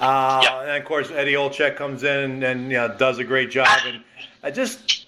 [0.00, 0.62] Uh, yeah.
[0.62, 3.68] And of course, Eddie Olczyk comes in and, and you know, does a great job.
[3.86, 4.02] And
[4.42, 5.05] I just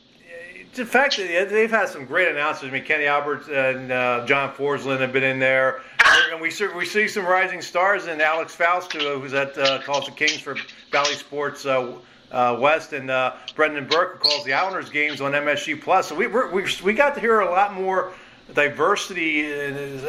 [0.78, 2.68] the fact that they've had some great announcers.
[2.68, 5.82] I mean, Kenny Albert and uh, John Forslund have been in there
[6.30, 10.06] and we see, we see some rising stars in Alex Faust, who's at uh, calls
[10.06, 10.56] the Kings for
[10.90, 11.96] Bally Sports uh,
[12.30, 16.08] uh, West, and uh, Brendan Burke, who calls the Islanders games on MSG Plus.
[16.08, 18.12] So we we we got to hear a lot more
[18.54, 19.50] diversity,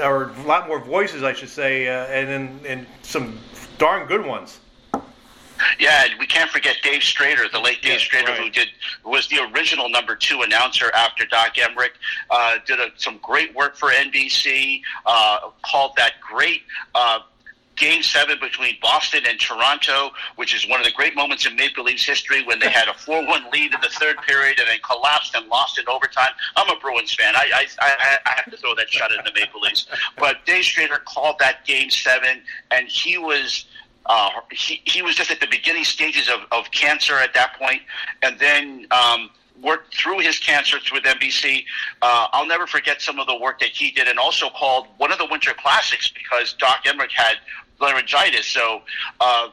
[0.02, 3.38] or a lot more voices, I should say, uh, and and some
[3.78, 4.60] darn good ones.
[5.80, 8.40] Yeah, we can't forget Dave Strader, the late Dave Strader, right.
[8.40, 8.70] who did
[9.04, 11.92] was the original number two announcer after Doc Emrick.
[12.30, 14.82] Uh, did a, some great work for NBC.
[15.06, 16.64] Uh, called that great.
[16.96, 17.20] Uh,
[17.80, 21.86] Game seven between Boston and Toronto, which is one of the great moments in Maple
[21.86, 24.80] Leafs history when they had a 4 1 lead in the third period and then
[24.84, 26.32] collapsed and lost in overtime.
[26.58, 27.38] I'm a Bruins fan.
[27.38, 29.88] I, I, I, I have to throw that shot in the Maple Leafs.
[30.18, 33.64] But Dave Strader called that game seven, and he was
[34.10, 37.82] uh, he, he was just at the beginning stages of, of cancer at that point,
[38.24, 39.30] and then um,
[39.62, 41.64] worked through his cancer with NBC.
[42.02, 45.12] Uh, I'll never forget some of the work that he did, and also called one
[45.12, 47.36] of the Winter Classics because Doc Emrick had
[47.80, 48.48] laryngitis.
[48.48, 48.82] So.
[49.22, 49.50] Uh,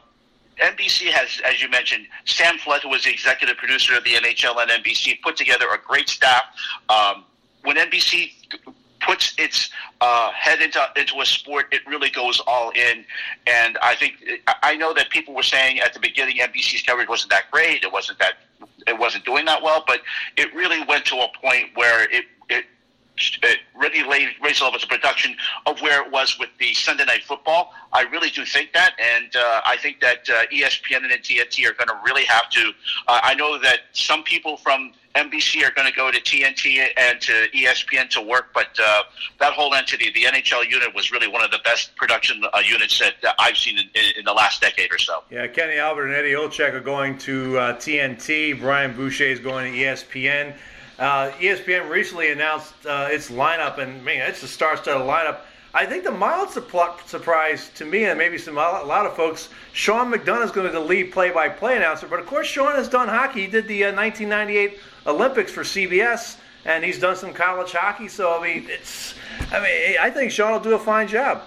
[0.59, 4.59] NBC has, as you mentioned, Sam Flood, who was the executive producer of the NHL
[4.59, 6.45] and NBC, put together a great staff.
[6.89, 7.25] Um,
[7.61, 8.31] when NBC
[9.07, 9.69] puts its
[10.01, 13.05] uh, head into into a sport, it really goes all in.
[13.47, 14.15] And I think
[14.61, 17.83] I know that people were saying at the beginning NBC's coverage wasn't that great.
[17.83, 18.33] It wasn't that
[18.85, 20.01] it wasn't doing that well, but
[20.35, 22.65] it really went to a point where it it
[23.41, 24.03] it really
[24.43, 25.35] raised levels of production
[25.65, 27.73] of where it was with the Sunday Night Football.
[27.93, 31.73] I really do think that, and uh, I think that uh, ESPN and TNT are
[31.73, 32.71] going to really have to.
[33.07, 37.19] Uh, I know that some people from NBC are going to go to TNT and
[37.21, 39.03] to ESPN to work, but uh,
[39.39, 42.99] that whole entity, the NHL unit, was really one of the best production uh, units
[42.99, 45.23] that uh, I've seen in, in, the last decade or so.
[45.31, 48.59] Yeah, Kenny Albert and Eddie Olczyk are going to TNT.
[48.59, 50.53] Brian Boucher is going to ESPN.
[50.99, 55.41] Uh, ESPN recently announced uh, its lineup, and man, it's a star-studded lineup.
[55.73, 60.11] I think the mild surprise to me, and maybe some a lot of folks, Sean
[60.11, 62.07] McDonough is going to be the lead play-by-play announcer.
[62.07, 63.41] But of course, Sean has done hockey.
[63.41, 68.07] He did the uh, 1998 Olympics for CBS, and he's done some college hockey.
[68.07, 69.13] So I mean, it's
[69.51, 71.43] I mean, I think Sean will do a fine job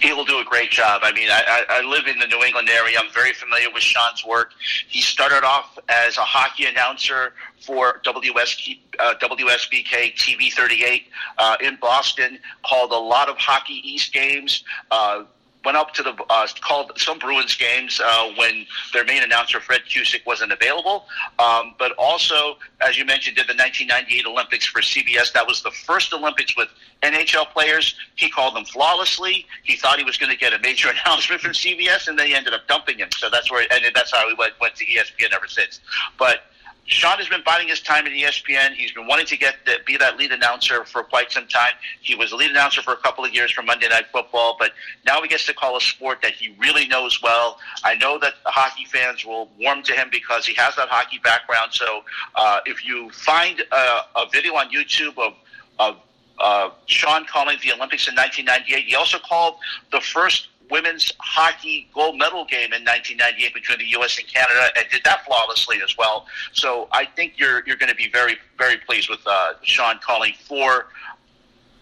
[0.00, 1.00] he will do a great job.
[1.04, 2.98] I mean, I, I, live in the New England area.
[2.98, 4.52] I'm very familiar with Sean's work.
[4.88, 11.04] He started off as a hockey announcer for WS, uh, WSBK TV 38
[11.38, 14.64] uh, in Boston, called a lot of Hockey East games.
[14.90, 15.24] Uh,
[15.66, 19.80] went up to the uh, called some Bruins games uh, when their main announcer Fred
[19.90, 21.06] Cusick wasn't available.
[21.40, 25.32] Um, but also, as you mentioned, did the 1998 Olympics for CBS.
[25.32, 26.68] That was the first Olympics with
[27.02, 27.96] NHL players.
[28.14, 29.44] He called them flawlessly.
[29.64, 32.54] He thought he was going to get a major announcement from CBS, and they ended
[32.54, 33.08] up dumping him.
[33.16, 35.80] So that's where and that's how he went, went to ESPN ever since.
[36.16, 36.44] But
[36.86, 38.72] Sean has been biding his time at ESPN.
[38.74, 41.72] He's been wanting to get the, be that lead announcer for quite some time.
[42.00, 44.70] He was a lead announcer for a couple of years for Monday Night Football, but
[45.04, 47.58] now he gets to call a sport that he really knows well.
[47.82, 51.18] I know that the hockey fans will warm to him because he has that hockey
[51.24, 51.72] background.
[51.72, 52.02] So
[52.36, 55.34] uh, if you find a, a video on YouTube of,
[55.80, 55.96] of
[56.38, 59.56] uh, Sean calling the Olympics in 1998, he also called
[59.90, 64.18] the first women's hockey gold medal game in 1998 between the U.S.
[64.18, 66.26] and Canada, and did that flawlessly as well.
[66.52, 70.32] So I think you're you're going to be very very pleased with uh, Sean calling
[70.48, 70.88] four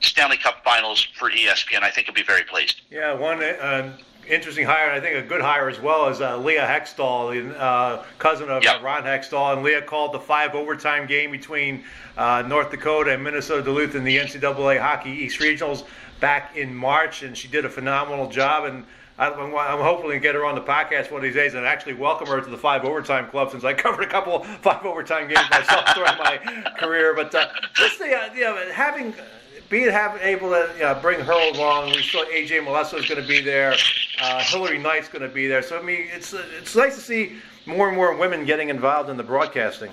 [0.01, 1.83] Stanley Cup Finals for ESPN.
[1.83, 2.83] I think you'll be very pleased.
[2.91, 3.43] Yeah, one.
[3.43, 3.97] Uh,
[4.29, 8.03] interesting hire, and I think a good hire as well is uh, Leah Hextall, uh,
[8.19, 8.83] cousin of yep.
[8.83, 9.55] Ron Hextall.
[9.55, 11.85] And Leah called the five overtime game between
[12.17, 15.85] uh, North Dakota and Minnesota Duluth in the NCAA Hockey East Regionals
[16.21, 18.65] back in March, and she did a phenomenal job.
[18.65, 18.85] And
[19.19, 21.95] I'm, I'm hoping to get her on the podcast one of these days and actually
[21.95, 25.49] welcome her to the five overtime club since I covered a couple five overtime games
[25.51, 26.39] myself during my
[26.79, 27.15] career.
[27.15, 29.15] But uh, just the you know, having
[29.71, 31.93] being able to you know, bring her along.
[31.93, 33.75] We saw AJ Mleczko is going to be there.
[34.21, 35.63] Uh, Hilary Knight's going to be there.
[35.63, 37.37] So I mean, it's it's nice to see
[37.67, 39.91] more and more women getting involved in the broadcasting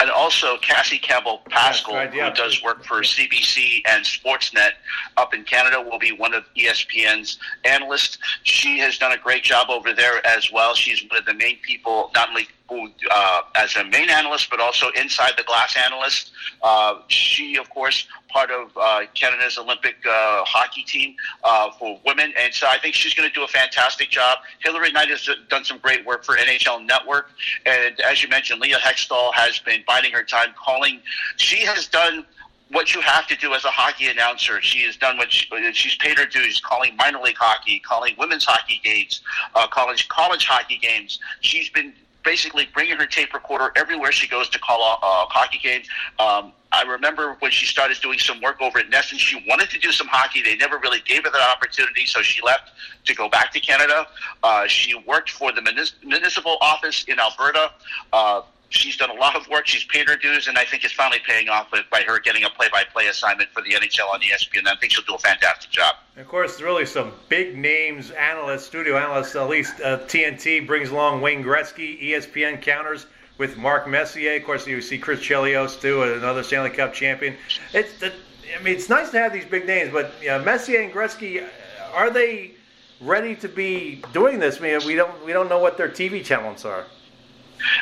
[0.00, 2.30] and also Cassie Campbell Pascall, right, yeah.
[2.30, 4.70] who does work for CBC and Sportsnet
[5.16, 8.18] up in Canada, will be one of ESPN's analysts.
[8.42, 10.74] She has done a great job over there as well.
[10.74, 14.90] She's one of the main people, not only uh, as a main analyst, but also
[14.90, 16.32] inside the glass analyst.
[16.62, 21.14] Uh, she, of course, part of uh, Canada's Olympic uh, hockey team
[21.44, 24.38] uh, for women, and so I think she's going to do a fantastic job.
[24.60, 27.30] Hilary Knight has done some great work for NHL Network,
[27.66, 31.00] and as you mentioned, Leah Hextall has been biding her time calling.
[31.36, 32.24] She has done
[32.70, 34.60] what you have to do as a hockey announcer.
[34.62, 38.44] She has done what she, she's paid her dues, calling minor league hockey, calling women's
[38.44, 39.22] hockey games,
[39.54, 41.18] uh, college college hockey games.
[41.40, 41.92] She's been
[42.24, 45.82] basically bringing her tape recorder everywhere she goes to call a hockey game.
[46.18, 49.78] Um, I remember when she started doing some work over at NESN, she wanted to
[49.78, 50.40] do some hockey.
[50.42, 52.70] They never really gave her that opportunity, so she left
[53.06, 54.06] to go back to Canada.
[54.42, 55.62] Uh, she worked for the
[56.04, 57.72] municipal office in Alberta.
[58.12, 59.66] Uh, she's done a lot of work.
[59.66, 62.50] She's paid her dues, and I think it's finally paying off by her getting a
[62.50, 64.66] play-by-play assignment for the NHL on ESPN.
[64.66, 65.96] I think she'll do a fantastic job.
[66.16, 69.36] of course, really some big names, analysts, studio analysts.
[69.36, 72.00] At least uh, TNT brings along Wayne Gretzky.
[72.02, 73.06] ESPN counters
[73.38, 74.36] with Mark Messier.
[74.36, 77.36] Of course, you see Chris Chelios too, another Stanley Cup champion.
[77.72, 78.14] It's, it,
[78.58, 81.46] I mean, it's nice to have these big names, but you know, Messier and Gretzky,
[81.92, 82.52] are they
[83.00, 84.58] ready to be doing this?
[84.58, 86.84] I mean, we don't we don't know what their TV talents are.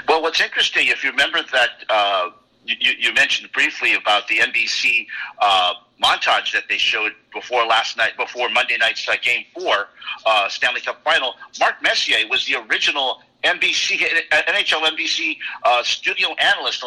[0.08, 2.30] Well, what's interesting, if you remember that uh,
[2.64, 5.06] you, you, mentioned briefly about the NBC
[5.40, 9.88] uh, montage that they showed before last night, before Monday night's uh, Game Four
[10.26, 11.34] uh, Stanley Cup Final.
[11.58, 14.00] Mark Messier was the original NBC
[14.30, 16.84] NHL NBC uh, studio analyst.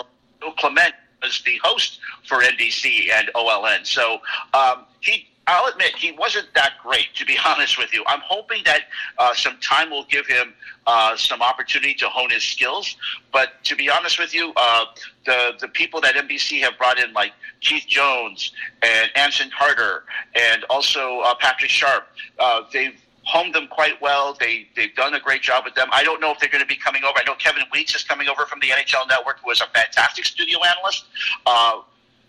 [0.57, 3.85] Clement was the host for NBC and OLN.
[3.85, 4.19] So
[4.53, 8.03] um, he I'll admit he wasn't that great, to be honest with you.
[8.07, 8.81] I'm hoping that
[9.17, 10.53] uh, some time will give him
[10.87, 12.95] uh, some opportunity to hone his skills.
[13.31, 14.85] But to be honest with you, uh,
[15.25, 20.03] the the people that NBC have brought in, like Keith Jones and Anson Carter,
[20.35, 22.07] and also uh, Patrick Sharp,
[22.39, 24.35] uh, they've honed them quite well.
[24.39, 25.87] They they've done a great job with them.
[25.91, 27.17] I don't know if they're going to be coming over.
[27.17, 30.25] I know Kevin Weeks is coming over from the NHL Network, who is a fantastic
[30.25, 31.05] studio analyst.
[31.45, 31.81] Uh,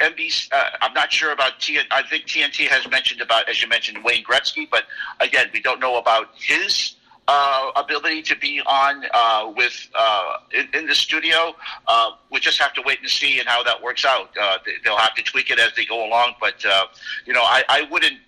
[0.02, 1.84] NBC, uh, I'm not sure about TNT.
[1.90, 4.84] I think TNT has mentioned about, as you mentioned, Wayne Gretzky, but
[5.20, 6.96] again, we don't know about his
[7.28, 11.54] uh, ability to be on uh, with uh, in, in, the studio.
[11.86, 14.30] Uh, we just have to wait and see and how that works out.
[14.40, 16.86] Uh, they'll have to tweak it as they go along, but uh,
[17.24, 18.18] you know, I, I wouldn't.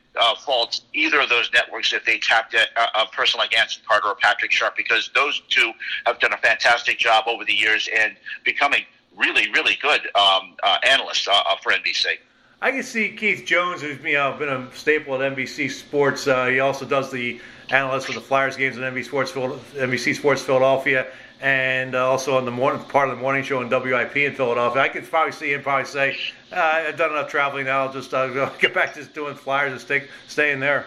[0.46, 2.64] fault either of those networks if they tapped a,
[3.00, 5.72] a person like Anson Carter or Patrick Sharp because those two
[6.06, 8.14] have done a fantastic job over the years and
[8.44, 8.84] becoming
[9.16, 12.06] really, really good um, uh, analysts uh, for NBC.
[12.62, 16.26] I can see Keith Jones, who's you know been a staple at NBC Sports.
[16.26, 17.40] Uh, he also does the
[17.70, 21.06] analyst for the Flyers games on NBC Sports, NBC Sports Philadelphia,
[21.40, 24.80] and uh, also on the morning part of the morning show on WIP in Philadelphia.
[24.80, 26.16] I could probably see him probably say,
[26.52, 27.86] uh, "I've done enough traveling now.
[27.86, 30.86] I'll just uh, get back to doing Flyers and stay staying there."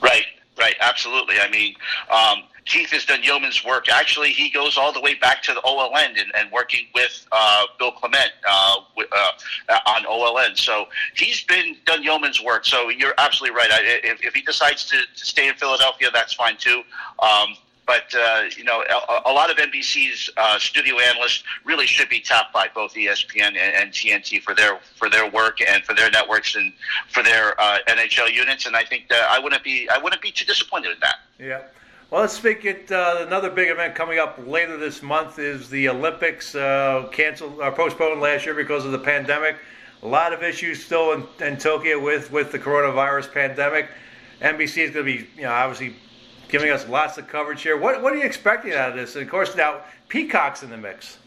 [0.00, 0.24] Right,
[0.58, 1.36] right, absolutely.
[1.40, 1.74] I mean.
[2.10, 3.88] Um, Keith has done yeoman's work.
[3.88, 7.64] Actually, he goes all the way back to the OLN and, and working with uh,
[7.78, 10.56] Bill Clement uh, uh, on OLN.
[10.56, 12.64] So he's been done yeoman's work.
[12.64, 13.70] So you're absolutely right.
[13.70, 16.82] I, if, if he decides to, to stay in Philadelphia, that's fine too.
[17.18, 17.56] Um,
[17.86, 22.20] but uh, you know, a, a, lot of NBC's uh, studio analysts really should be
[22.20, 26.10] tapped by both ESPN and, and, TNT for their for their work and for their
[26.10, 26.72] networks and
[27.10, 28.66] for their uh, NHL units.
[28.66, 31.16] And I think that I wouldn't be I wouldn't be too disappointed in that.
[31.38, 31.62] Yeah.
[32.10, 32.92] Well, let's speak it.
[32.92, 37.72] Uh, another big event coming up later this month is the Olympics, uh, canceled or
[37.72, 39.56] postponed last year because of the pandemic.
[40.02, 43.88] A lot of issues still in, in Tokyo with, with the coronavirus pandemic.
[44.42, 45.96] NBC is going to be, you know, obviously
[46.48, 47.78] giving us lots of coverage here.
[47.78, 49.16] What what are you expecting out of this?
[49.16, 51.18] And of course, now Peacock's in the mix.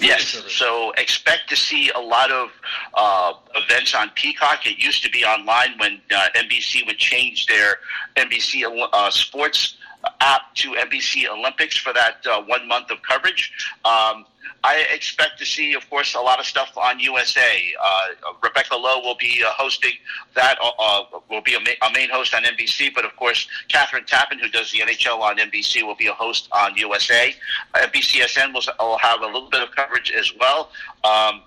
[0.00, 2.50] Yes, so expect to see a lot of
[2.94, 4.64] uh, events on Peacock.
[4.64, 7.78] It used to be online when uh, NBC would change their
[8.16, 8.62] NBC
[8.92, 9.78] uh, Sports
[10.20, 13.52] app to NBC Olympics for that uh, one month of coverage.
[13.84, 14.26] Um,
[14.62, 17.74] I expect to see, of course, a lot of stuff on USA.
[17.82, 19.92] Uh, Rebecca Lowe will be uh, hosting
[20.34, 23.48] that, uh, uh will be a, ma- a, main host on NBC, but of course,
[23.68, 27.34] Kathryn Tappen, who does the NHL on NBC, will be a host on USA.
[27.74, 30.70] NBCSN will, will have a little bit of coverage as well.
[31.04, 31.42] Um,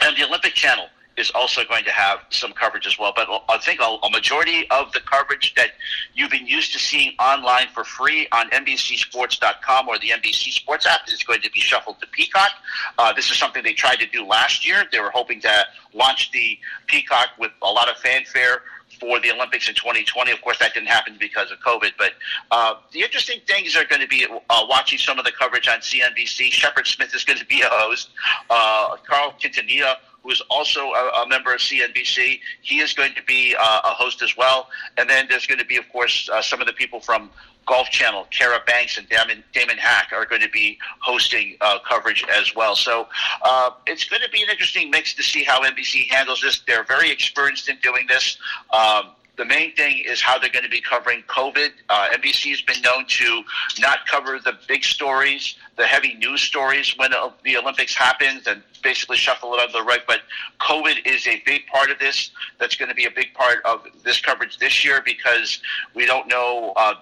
[0.00, 0.86] and the Olympic Channel
[1.16, 3.12] is also going to have some coverage as well.
[3.14, 5.70] But I think a, a, majority of the coverage that
[6.14, 11.00] you've been used to seeing online for free on NBCSports.com or the NBC Sports app
[11.08, 12.50] is going to be shuffled to Peacock.
[12.98, 14.84] Uh, this is something they tried to do last year.
[14.90, 18.62] They were hoping to launch the Peacock with a lot of fanfare
[19.00, 20.30] for the Olympics in 2020.
[20.30, 21.92] Of course, that didn't happen because of COVID.
[21.98, 22.12] But
[22.50, 25.78] uh, the interesting things are going to be uh, watching some of the coverage on
[25.78, 26.52] CNBC.
[26.52, 28.10] Shepard Smith is going to be a host.
[28.48, 32.40] Uh, Carl Quintanilla who is also a, a, member of CNBC.
[32.60, 34.68] He is going to be uh, a host as well.
[34.96, 37.30] And then there's going to be, of course, uh, some of the people from
[37.66, 42.24] Golf Channel, Cara Banks and Damon, Damon Hack are going to be hosting uh, coverage
[42.30, 42.74] as well.
[42.74, 43.08] So
[43.42, 46.62] uh, it's going to be an interesting mix to see how NBC handles this.
[46.66, 48.36] They're very experienced in doing this.
[48.72, 49.10] Um,
[49.42, 51.70] the main thing is how they're going to be covering COVID.
[51.88, 53.42] Uh, NBC has been known to
[53.80, 57.10] not cover the big stories, the heavy news stories when
[57.42, 59.98] the Olympics happens, and basically shuffle it under the rug.
[60.06, 60.20] But
[60.60, 62.30] COVID is a big part of this.
[62.60, 65.60] That's going to be a big part of this coverage this year because
[65.92, 66.72] we don't know.
[66.76, 66.94] Uh,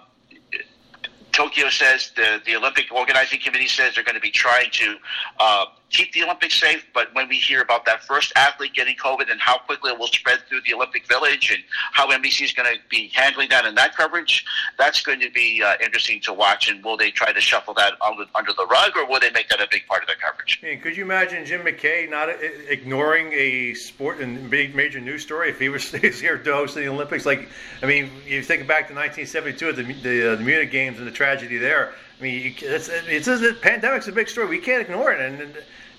[1.31, 4.95] Tokyo says the the Olympic organizing committee says they're going to be trying to
[5.39, 6.85] uh, keep the Olympics safe.
[6.93, 10.07] But when we hear about that first athlete getting COVID and how quickly it will
[10.07, 13.75] spread through the Olympic Village and how NBC is going to be handling that in
[13.75, 14.45] that coverage,
[14.77, 16.69] that's going to be uh, interesting to watch.
[16.69, 19.49] And will they try to shuffle that under, under the rug, or will they make
[19.49, 20.59] that a big part of their coverage?
[20.63, 22.29] I mean, could you imagine Jim McKay not
[22.69, 26.87] ignoring a sport and big major news story if he was here to host the
[26.87, 27.25] Olympics?
[27.25, 27.49] Like,
[27.81, 31.07] I mean, you think back to 1972 at the, the, uh, the Munich Games and
[31.07, 31.93] the tragedy there.
[32.21, 34.47] I mean, it's, it's, it's pandemic's a big story.
[34.47, 35.55] We can't ignore it, and, and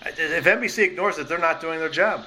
[0.07, 2.25] if NBC ignores it, they're not doing their job.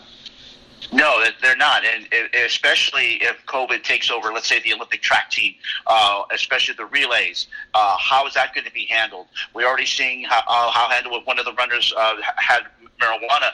[0.92, 2.06] No, they're not, and
[2.46, 4.34] especially if COVID takes over.
[4.34, 5.56] Let's say the Olympic track team,
[5.88, 7.48] uh, especially the relays.
[7.74, 9.28] Uh, how is that going to be handled?
[9.54, 12.64] We're already seeing how, uh, how handled one of the runners uh, had
[13.00, 13.52] marijuana.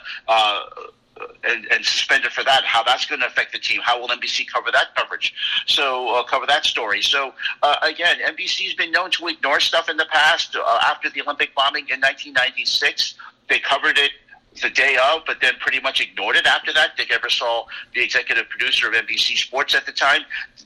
[1.20, 2.64] Uh, and, and, suspended for that.
[2.64, 3.82] How that's going to affect the team?
[3.82, 5.34] How will NBC cover that coverage?
[5.66, 7.02] So uh, cover that story.
[7.02, 10.56] So uh, again, NBC's been known to ignore stuff in the past.
[10.56, 13.14] Uh, after the Olympic bombing in 1996,
[13.50, 14.12] they covered it
[14.60, 16.96] the day of, but then pretty much ignored it after that.
[16.96, 20.22] Dick Ebersol, the executive producer of NBC Sports at the time,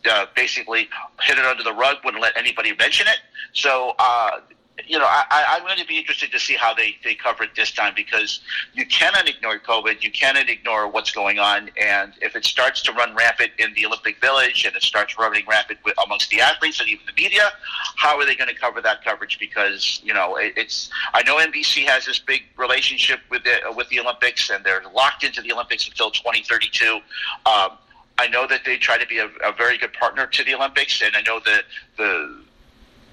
[0.08, 0.88] uh, basically
[1.22, 3.18] hid it under the rug, wouldn't let anybody mention it.
[3.52, 4.40] So uh,
[4.84, 7.50] you know, I, I'm going to be interested to see how they, they cover it
[7.56, 8.40] this time because
[8.74, 10.02] you cannot ignore COVID.
[10.02, 11.70] You cannot ignore what's going on.
[11.80, 15.44] And if it starts to run rampant in the Olympic Village and it starts running
[15.46, 17.52] rampant with, amongst the athletes and even the media,
[17.96, 19.38] how are they going to cover that coverage?
[19.38, 23.88] Because, you know, it, it's, I know NBC has this big relationship with the, with
[23.88, 27.00] the Olympics and they're locked into the Olympics until 2032.
[27.46, 27.70] Um,
[28.18, 31.02] I know that they try to be a, a very good partner to the Olympics,
[31.02, 31.64] and I know that
[31.98, 32.45] the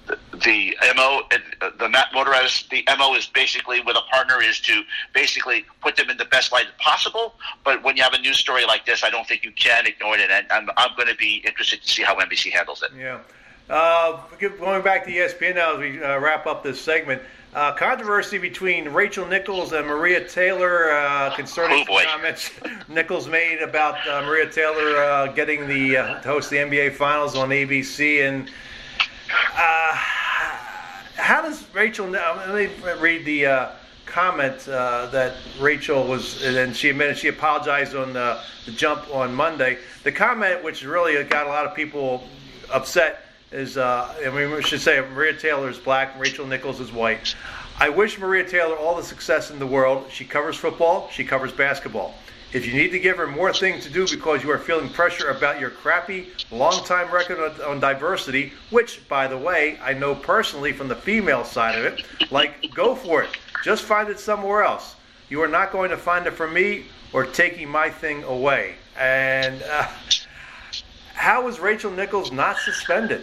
[0.06, 1.22] the, mo
[1.60, 4.82] uh, the Matt Motorez the mo is basically with a partner is to
[5.14, 7.34] basically put them in the best light possible.
[7.64, 10.16] But when you have a news story like this, I don't think you can ignore
[10.16, 12.90] it, and I'm, I'm going to be interested to see how NBC handles it.
[12.98, 13.20] Yeah.
[13.70, 14.20] Uh,
[14.58, 17.22] going back to ESPN now as we uh, wrap up this segment,
[17.54, 22.50] uh, controversy between Rachel Nichols and Maria Taylor uh, concerning Oh, comments
[22.88, 27.36] Nichols made about uh, Maria Taylor uh, getting the uh, to host the NBA Finals
[27.36, 28.28] on ABC.
[28.28, 28.50] And
[29.56, 29.83] uh,
[31.16, 32.06] how does Rachel?
[32.06, 32.42] know?
[32.48, 33.68] Let me read the uh,
[34.06, 39.34] comment uh, that Rachel was, and she admitted she apologized on the, the jump on
[39.34, 39.78] Monday.
[40.02, 42.28] The comment, which really got a lot of people
[42.72, 47.34] upset, is uh, mean, we should say Maria Taylor is black, Rachel Nichols is white.
[47.78, 50.06] I wish Maria Taylor all the success in the world.
[50.10, 52.14] She covers football, she covers basketball.
[52.54, 55.30] If you need to give her more things to do because you are feeling pressure
[55.30, 60.72] about your crappy, long-time record on, on diversity, which, by the way, I know personally
[60.72, 63.30] from the female side of it, like, go for it.
[63.64, 64.94] Just find it somewhere else.
[65.28, 68.76] You are not going to find it from me or taking my thing away.
[68.96, 69.88] And uh,
[71.60, 73.22] Rachel Nichols not suspended?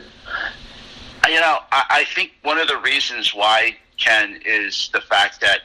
[1.25, 5.61] You know, I, I think one of the reasons why Ken is the fact that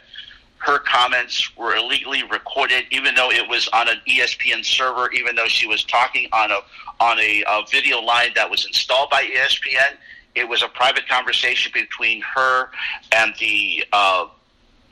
[0.58, 5.46] her comments were illegally recorded, even though it was on an ESPN server, even though
[5.46, 6.58] she was talking on a
[6.98, 9.96] on a, a video line that was installed by ESPN.
[10.34, 12.70] It was a private conversation between her
[13.12, 14.26] and the uh,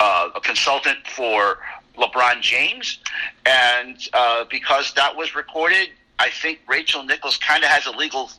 [0.00, 1.58] uh, consultant for
[1.96, 2.98] LeBron James,
[3.46, 8.30] and uh, because that was recorded, I think Rachel Nichols kind of has a legal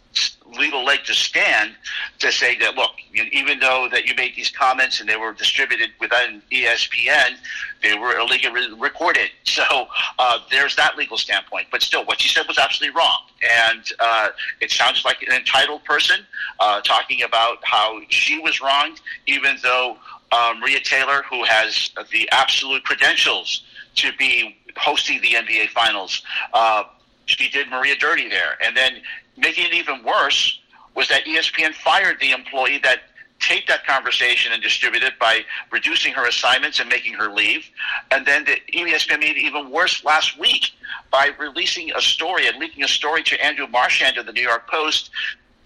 [0.57, 1.71] legal leg to stand
[2.19, 5.33] to say that look, you, even though that you made these comments and they were
[5.33, 7.35] distributed within ESPN,
[7.83, 9.29] they were illegally recorded.
[9.43, 9.87] So
[10.19, 11.67] uh, there's that legal standpoint.
[11.71, 14.29] But still, what she said was absolutely wrong, and uh,
[14.61, 16.21] it sounds like an entitled person
[16.59, 19.97] uh, talking about how she was wronged, even though
[20.31, 23.63] uh, Maria Taylor, who has the absolute credentials
[23.95, 26.21] to be hosting the NBA Finals.
[26.53, 26.83] Uh,
[27.25, 28.57] she did Maria dirty there.
[28.63, 29.01] And then
[29.37, 30.59] making it even worse
[30.95, 32.99] was that ESPN fired the employee that
[33.39, 37.69] taped that conversation and distributed it by reducing her assignments and making her leave.
[38.11, 40.71] And then the ESPN made it even worse last week
[41.11, 44.69] by releasing a story and leaking a story to Andrew Marchand of the New York
[44.69, 45.11] Post.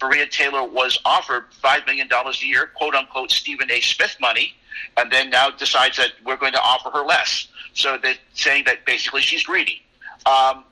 [0.02, 3.80] Maria Taylor was offered $5 million a year, quote unquote, Stephen A.
[3.80, 4.54] Smith money,
[4.96, 7.48] and then now decides that we're going to offer her less.
[7.74, 9.82] So they're saying that basically she's greedy.
[10.26, 10.64] Um,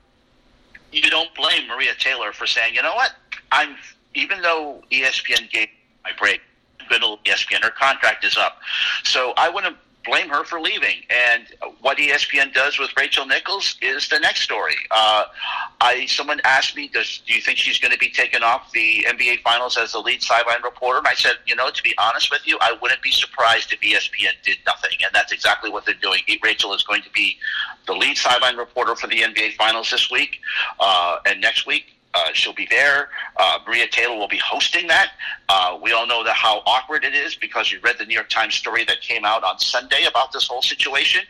[0.91, 3.11] you don't blame Maria Taylor for saying, you know what,
[3.51, 3.75] I'm
[4.15, 5.69] even though ESPN gave
[6.03, 6.41] my break,
[6.89, 8.59] good old ESPN, her contract is up,
[9.03, 9.77] so I wouldn't
[10.09, 11.03] blame her for leaving.
[11.09, 11.45] And
[11.81, 14.75] what ESPN does with Rachel Nichols is the next story.
[14.91, 15.25] Uh,
[15.81, 19.05] I someone asked me, does do you think she's going to be taken off the
[19.07, 20.97] NBA Finals as the lead sideline reporter?
[20.97, 23.79] And I said, you know, to be honest with you, I wouldn't be surprised if
[23.81, 26.21] ESPN did nothing, and that's exactly what they're doing.
[26.43, 27.37] Rachel is going to be
[27.87, 30.39] the lead sideline reporter for the NBA Finals this week
[30.79, 31.98] uh, and next week.
[32.13, 33.09] Uh, she'll be there.
[33.37, 35.11] Uh, Maria Taylor will be hosting that.
[35.47, 38.29] Uh, we all know that how awkward it is because we read the New York
[38.29, 41.21] Times story that came out on Sunday about this whole situation.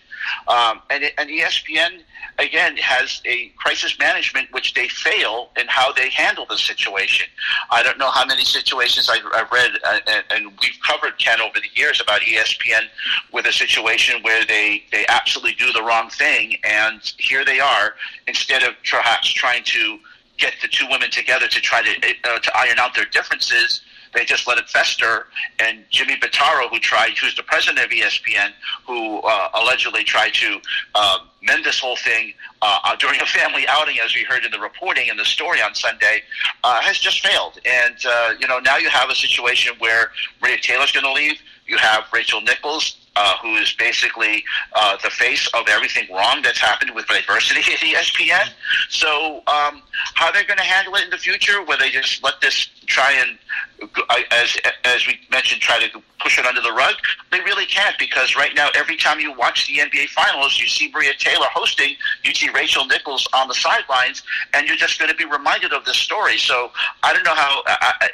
[0.48, 2.02] Um, and, and ESPN
[2.40, 7.28] again has a crisis management which they fail in how they handle the situation.
[7.72, 10.00] I don't know how many situations I've, I've read uh,
[10.32, 12.84] and, we've covered Ken over the years about ESPN
[13.32, 17.94] with a situation where they they absolutely do the wrong thing, and here they are
[18.28, 20.00] instead of perhaps trying to
[20.40, 21.90] get the two women together to try to
[22.24, 23.82] uh, to iron out their differences.
[24.14, 25.28] They just let it fester,
[25.60, 28.50] and Jimmy Pitaro, who tried, who's the president of ESPN,
[28.88, 30.60] who uh, allegedly tried to
[30.96, 32.34] uh, mend this whole thing
[32.64, 35.62] uh, uh, during a family outing, as we heard in the reporting in the story
[35.62, 36.24] on Sunday,
[36.64, 37.60] uh, has just failed.
[37.66, 40.12] And you know now you have a situation where
[40.42, 41.40] Maria Taylor's going to leave.
[41.68, 46.58] You have Rachel Nichols, uh, who is basically uh, the face of everything wrong that's
[46.58, 48.48] happened with diversity at ESPN.
[48.88, 49.82] So, um,
[50.16, 51.62] how they're going to handle it in the future?
[51.62, 53.38] Where they just let this try and,
[53.82, 56.96] uh, as as we mentioned, try to push it under the rug?
[57.30, 60.90] They really can't because right now, every time you watch the NBA Finals, you see
[60.90, 65.18] Maria Taylor hosting, you see Rachel Nichols on the sidelines, and you're just going to
[65.18, 66.38] be reminded of this story.
[66.38, 66.72] So,
[67.04, 67.64] I don't know how.
[67.66, 68.10] I, I,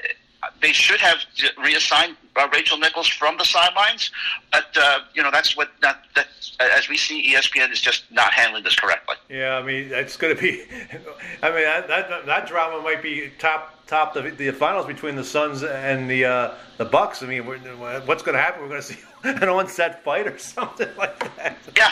[0.62, 1.18] they should have
[1.64, 4.12] reassigned uh, Rachel Nichols from the sidelines,
[4.52, 6.28] but uh, you know that's what that, that
[6.60, 9.16] as we see, ESPN is just not handling this correctly.
[9.30, 10.64] Yeah, I mean it's going to be.
[11.44, 15.24] I mean that, that that drama might be top top the, the finals between the
[15.24, 17.24] Suns and the uh, the Bucks.
[17.24, 18.62] I mean, what's going to happen?
[18.62, 21.58] We're going to see an on-set fight or something like that.
[21.76, 21.92] Yeah,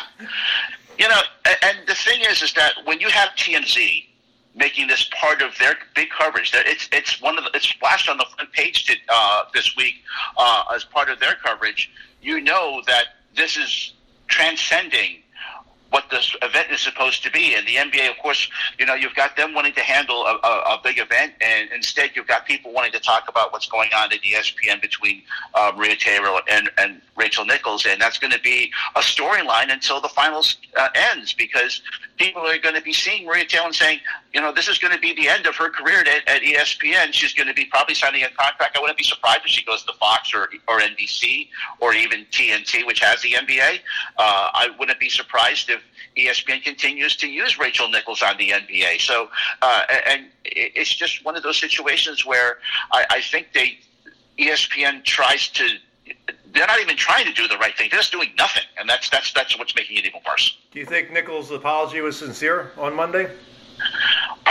[0.98, 4.06] you know, and, and the thing is, is that when you have TMZ
[4.56, 6.52] making this part of their big coverage.
[6.54, 9.96] It's it's one of the, it's splashed on the front page to, uh, this week
[10.38, 11.92] uh, as part of their coverage.
[12.22, 13.94] You know that this is
[14.28, 15.23] transcending
[15.94, 17.54] what this event is supposed to be.
[17.54, 20.62] And the NBA, of course, you know, you've got them wanting to handle a, a,
[20.74, 24.12] a big event, and instead you've got people wanting to talk about what's going on
[24.12, 25.22] at ESPN between
[25.54, 30.02] uh, Maria Taylor and, and Rachel Nichols, and that's going to be a storyline until
[30.02, 31.84] the finals uh, ends because
[32.18, 34.00] people are going to be seeing Maria Taylor and saying,
[34.34, 37.14] you know, this is going to be the end of her career at, at ESPN.
[37.14, 38.76] She's going to be probably signing a contract.
[38.76, 42.86] I wouldn't be surprised if she goes to Fox or, or NBC or even TNT,
[42.88, 43.80] which has the NBA.
[44.18, 45.83] Uh, I wouldn't be surprised if
[46.18, 49.02] ESPN continues to use Rachel Nichols on the NBA.
[49.02, 49.30] So,
[49.62, 52.58] uh, and it's just one of those situations where
[52.92, 53.80] I, I think they
[54.38, 55.68] ESPN tries to.
[56.54, 57.90] They're not even trying to do the right thing.
[57.90, 60.58] They're just doing nothing, and that's that's that's what's making it even worse.
[60.72, 63.30] Do you think Nichols' apology was sincere on Monday?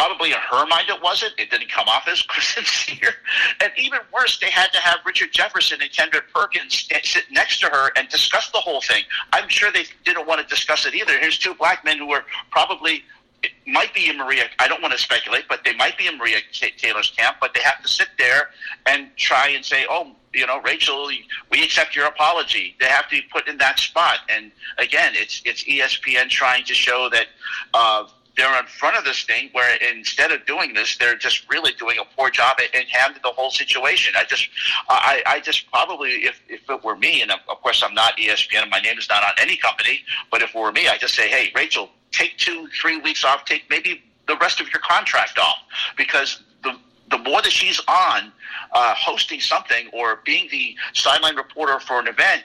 [0.02, 1.32] Probably in her mind it wasn't.
[1.38, 3.14] It didn't come off as sincere.
[3.60, 7.66] And even worse, they had to have Richard Jefferson and Kendrick Perkins sit next to
[7.66, 9.04] her and discuss the whole thing.
[9.32, 11.16] I'm sure they didn't want to discuss it either.
[11.20, 13.04] Here's two black men who were probably
[13.44, 14.46] it might be in Maria.
[14.58, 17.36] I don't want to speculate, but they might be in Maria Taylor's camp.
[17.40, 18.50] But they have to sit there
[18.86, 21.08] and try and say, "Oh, you know, Rachel,
[21.50, 24.18] we accept your apology." They have to be put in that spot.
[24.28, 27.26] And again, it's it's ESPN trying to show that
[27.72, 31.72] uh, they're in front of this thing where instead of doing this, they're just really
[31.78, 34.14] doing a poor job at handling the whole situation.
[34.16, 34.48] I just,
[34.88, 38.70] I, I just probably, if, if it were me, and of course I'm not ESPN,
[38.70, 41.28] my name is not on any company, but if it were me, I just say,
[41.28, 45.58] hey, Rachel, take two, three weeks off, take maybe the rest of your contract off
[45.96, 46.76] because the
[47.10, 48.32] the more that she's on
[48.72, 52.42] uh, hosting something or being the sideline reporter for an event,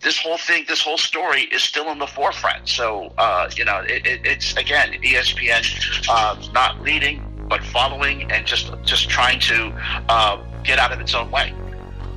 [0.00, 2.68] this whole thing, this whole story is still in the forefront.
[2.68, 8.46] So, uh, you know, it, it, it's again ESPN uh, not leading but following and
[8.46, 9.72] just just trying to
[10.08, 11.54] uh, get out of its own way.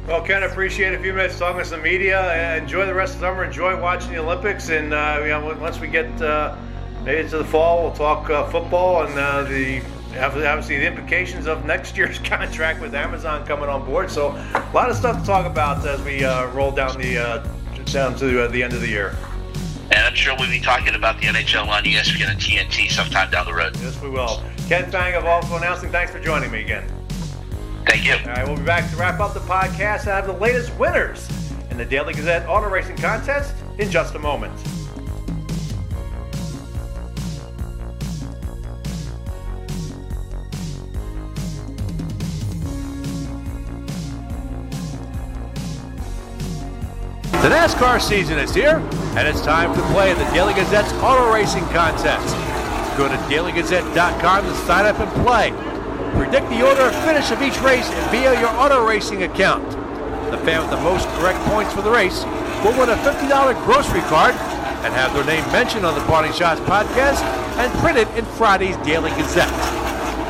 [0.07, 2.57] Well, Ken, appreciate a few minutes talking to some media.
[2.57, 3.43] enjoy the rest of the summer.
[3.43, 6.55] Enjoy watching the Olympics, and uh, you know, once we get uh,
[7.03, 9.15] maybe into the fall, we'll talk uh, football and
[9.47, 9.81] the
[10.19, 14.11] obviously the implications of next year's contract with Amazon coming on board.
[14.11, 17.41] So, a lot of stuff to talk about as we roll down the
[17.93, 19.15] down to uh, the end of the year.
[19.91, 23.45] And I'm sure we'll be talking about the NHL on ESPN and TNT sometime down
[23.45, 23.75] the road.
[23.81, 24.41] Yes, we will.
[24.67, 26.89] Ken Fang of Awful Announcing, thanks for joining me again.
[27.85, 28.13] Thank you.
[28.13, 31.27] All right, we'll be back to wrap up the podcast and have the latest winners
[31.71, 34.53] in the Daily Gazette Auto Racing Contest in just a moment.
[47.41, 48.77] The NASCAR season is here,
[49.17, 52.29] and it's time to play the Daily Gazette's Auto Racing Contest.
[52.95, 55.49] Go to dailygazette.com to sign up and play.
[56.21, 59.67] Predict the order of finish of each race via your auto racing account.
[60.29, 62.23] The fan with the most correct points for the race
[62.61, 64.35] will win a $50 grocery card
[64.85, 67.23] and have their name mentioned on the Parting Schotts podcast
[67.57, 69.49] and printed in Friday's Daily Gazette.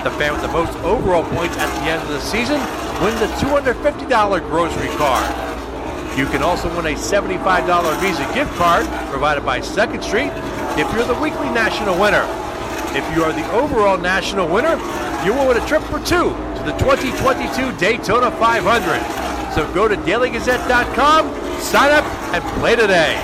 [0.06, 2.62] The fan with the most overall points at the end of the season
[3.04, 5.51] wins a $250 grocery card.
[6.18, 10.32] You can also win a $75 Visa gift card provided by Second Street
[10.78, 12.26] if you're the weekly national winner.
[12.94, 14.76] If you are the overall national winner,
[15.26, 19.54] you will win a trip for two to the 2022 Daytona 500.
[19.56, 22.04] So go to dailygazette.com, sign up,
[22.34, 23.16] and play today.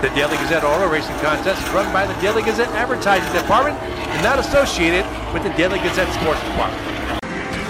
[0.00, 4.22] The Daily Gazette Auto Racing Contest is run by the Daily Gazette Advertising Department and
[4.22, 6.82] not associated with the Daily Gazette Sports Department.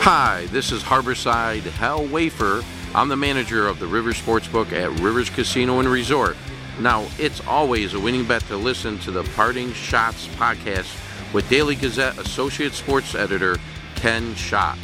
[0.02, 2.62] Hi, this is Harborside Hal Wafer
[2.92, 6.36] I'm the manager of the Rivers Sportsbook at Rivers Casino and Resort.
[6.80, 10.92] Now, it's always a winning bet to listen to the Parting Schotts podcast
[11.32, 13.58] with Daily Gazette Associate Sports Editor
[13.94, 14.76] Ken Schott.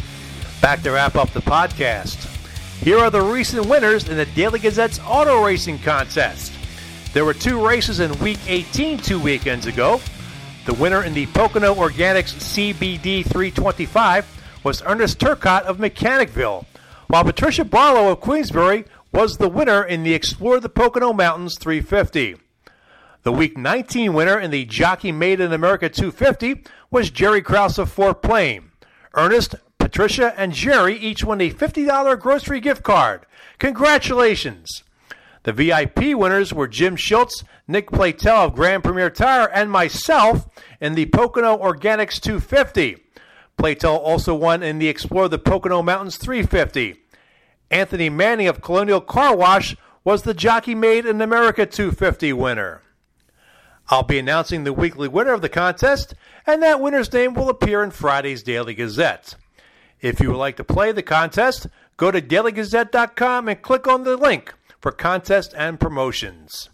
[0.62, 2.32] Back to wrap up the podcast.
[2.80, 6.52] Here are the recent winners in the Daily Gazette's auto racing contest.
[7.12, 10.00] There were two races in Week 18 two weekends ago.
[10.64, 16.66] The winner in the Pocono Organics CBD 325 was Ernest Turcott of Mechanicville
[17.08, 22.36] while Patricia Barlow of Queensbury was the winner in the Explore the Pocono Mountains 350.
[23.22, 27.90] The Week 19 winner in the Jockey Made in America 250 was Jerry Krause of
[27.90, 28.70] Fort Plain.
[29.14, 33.26] Ernest, Patricia, and Jerry each won a $50 grocery gift card.
[33.58, 34.82] Congratulations!
[35.44, 40.46] The VIP winners were Jim Schultz, Nick Platel of Grand Premier Tire, and myself
[40.80, 43.05] in the Pocono Organics 250.
[43.56, 46.96] Plato also won in the Explore the Pocono Mountains 350.
[47.70, 52.82] Anthony Manning of Colonial Car Wash was the Jockey Made in America 250 winner.
[53.88, 56.14] I'll be announcing the weekly winner of the contest,
[56.46, 59.34] and that winner's name will appear in Friday's Daily Gazette.
[60.00, 64.16] If you would like to play the contest, go to dailygazette.com and click on the
[64.16, 66.68] link for contest and promotions.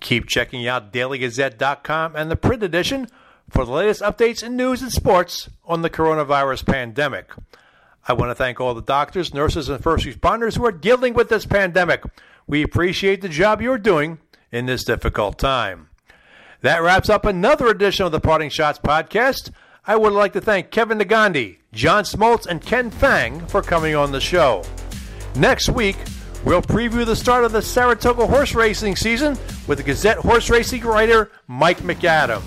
[0.00, 3.08] Keep checking out dailygazette.com and the print edition
[3.52, 7.30] for the latest updates in news and sports on the coronavirus pandemic.
[8.08, 11.28] I want to thank all the doctors, nurses, and first responders who are dealing with
[11.28, 12.02] this pandemic.
[12.46, 14.18] We appreciate the job you're doing
[14.50, 15.90] in this difficult time.
[16.62, 19.52] That wraps up another edition of the Parting Schotts podcast.
[19.86, 24.12] I would like to thank Kevin Negandhi, John Smoltz, and Ken Fang for coming on
[24.12, 24.64] the show.
[25.36, 25.96] Next week,
[26.44, 29.36] we'll preview the start of the Saratoga horse racing season
[29.66, 32.42] with the Gazette horse racing writer Mike McAdam.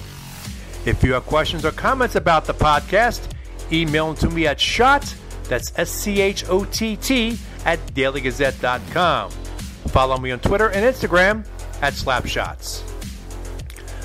[0.86, 3.32] If you have questions or comments about the podcast,
[3.72, 5.16] email them to me at schott,
[5.48, 9.32] that's S-C-H-O-T-T, at dailygazette.com.
[9.32, 11.46] Follow me on Twitter and Instagram
[11.82, 12.84] at Slapshots.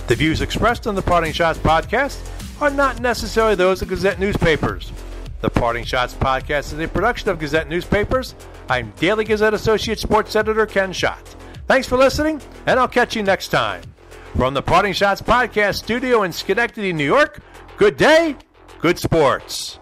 [0.06, 2.18] The views expressed on the Parting Schotts podcast
[2.60, 4.92] are not necessarily those of Gazette newspapers.
[5.40, 8.34] The Parting Schotts podcast is a production of Gazette newspapers.
[8.68, 11.36] I'm Daily Gazette Associate Sports Editor Ken Schott.
[11.66, 13.82] Thanks for listening, and I'll catch you next time.
[14.36, 17.40] From the Parting Schotts podcast studio in Schenectady, New York,
[17.76, 18.36] good day,
[18.80, 19.79] good sports.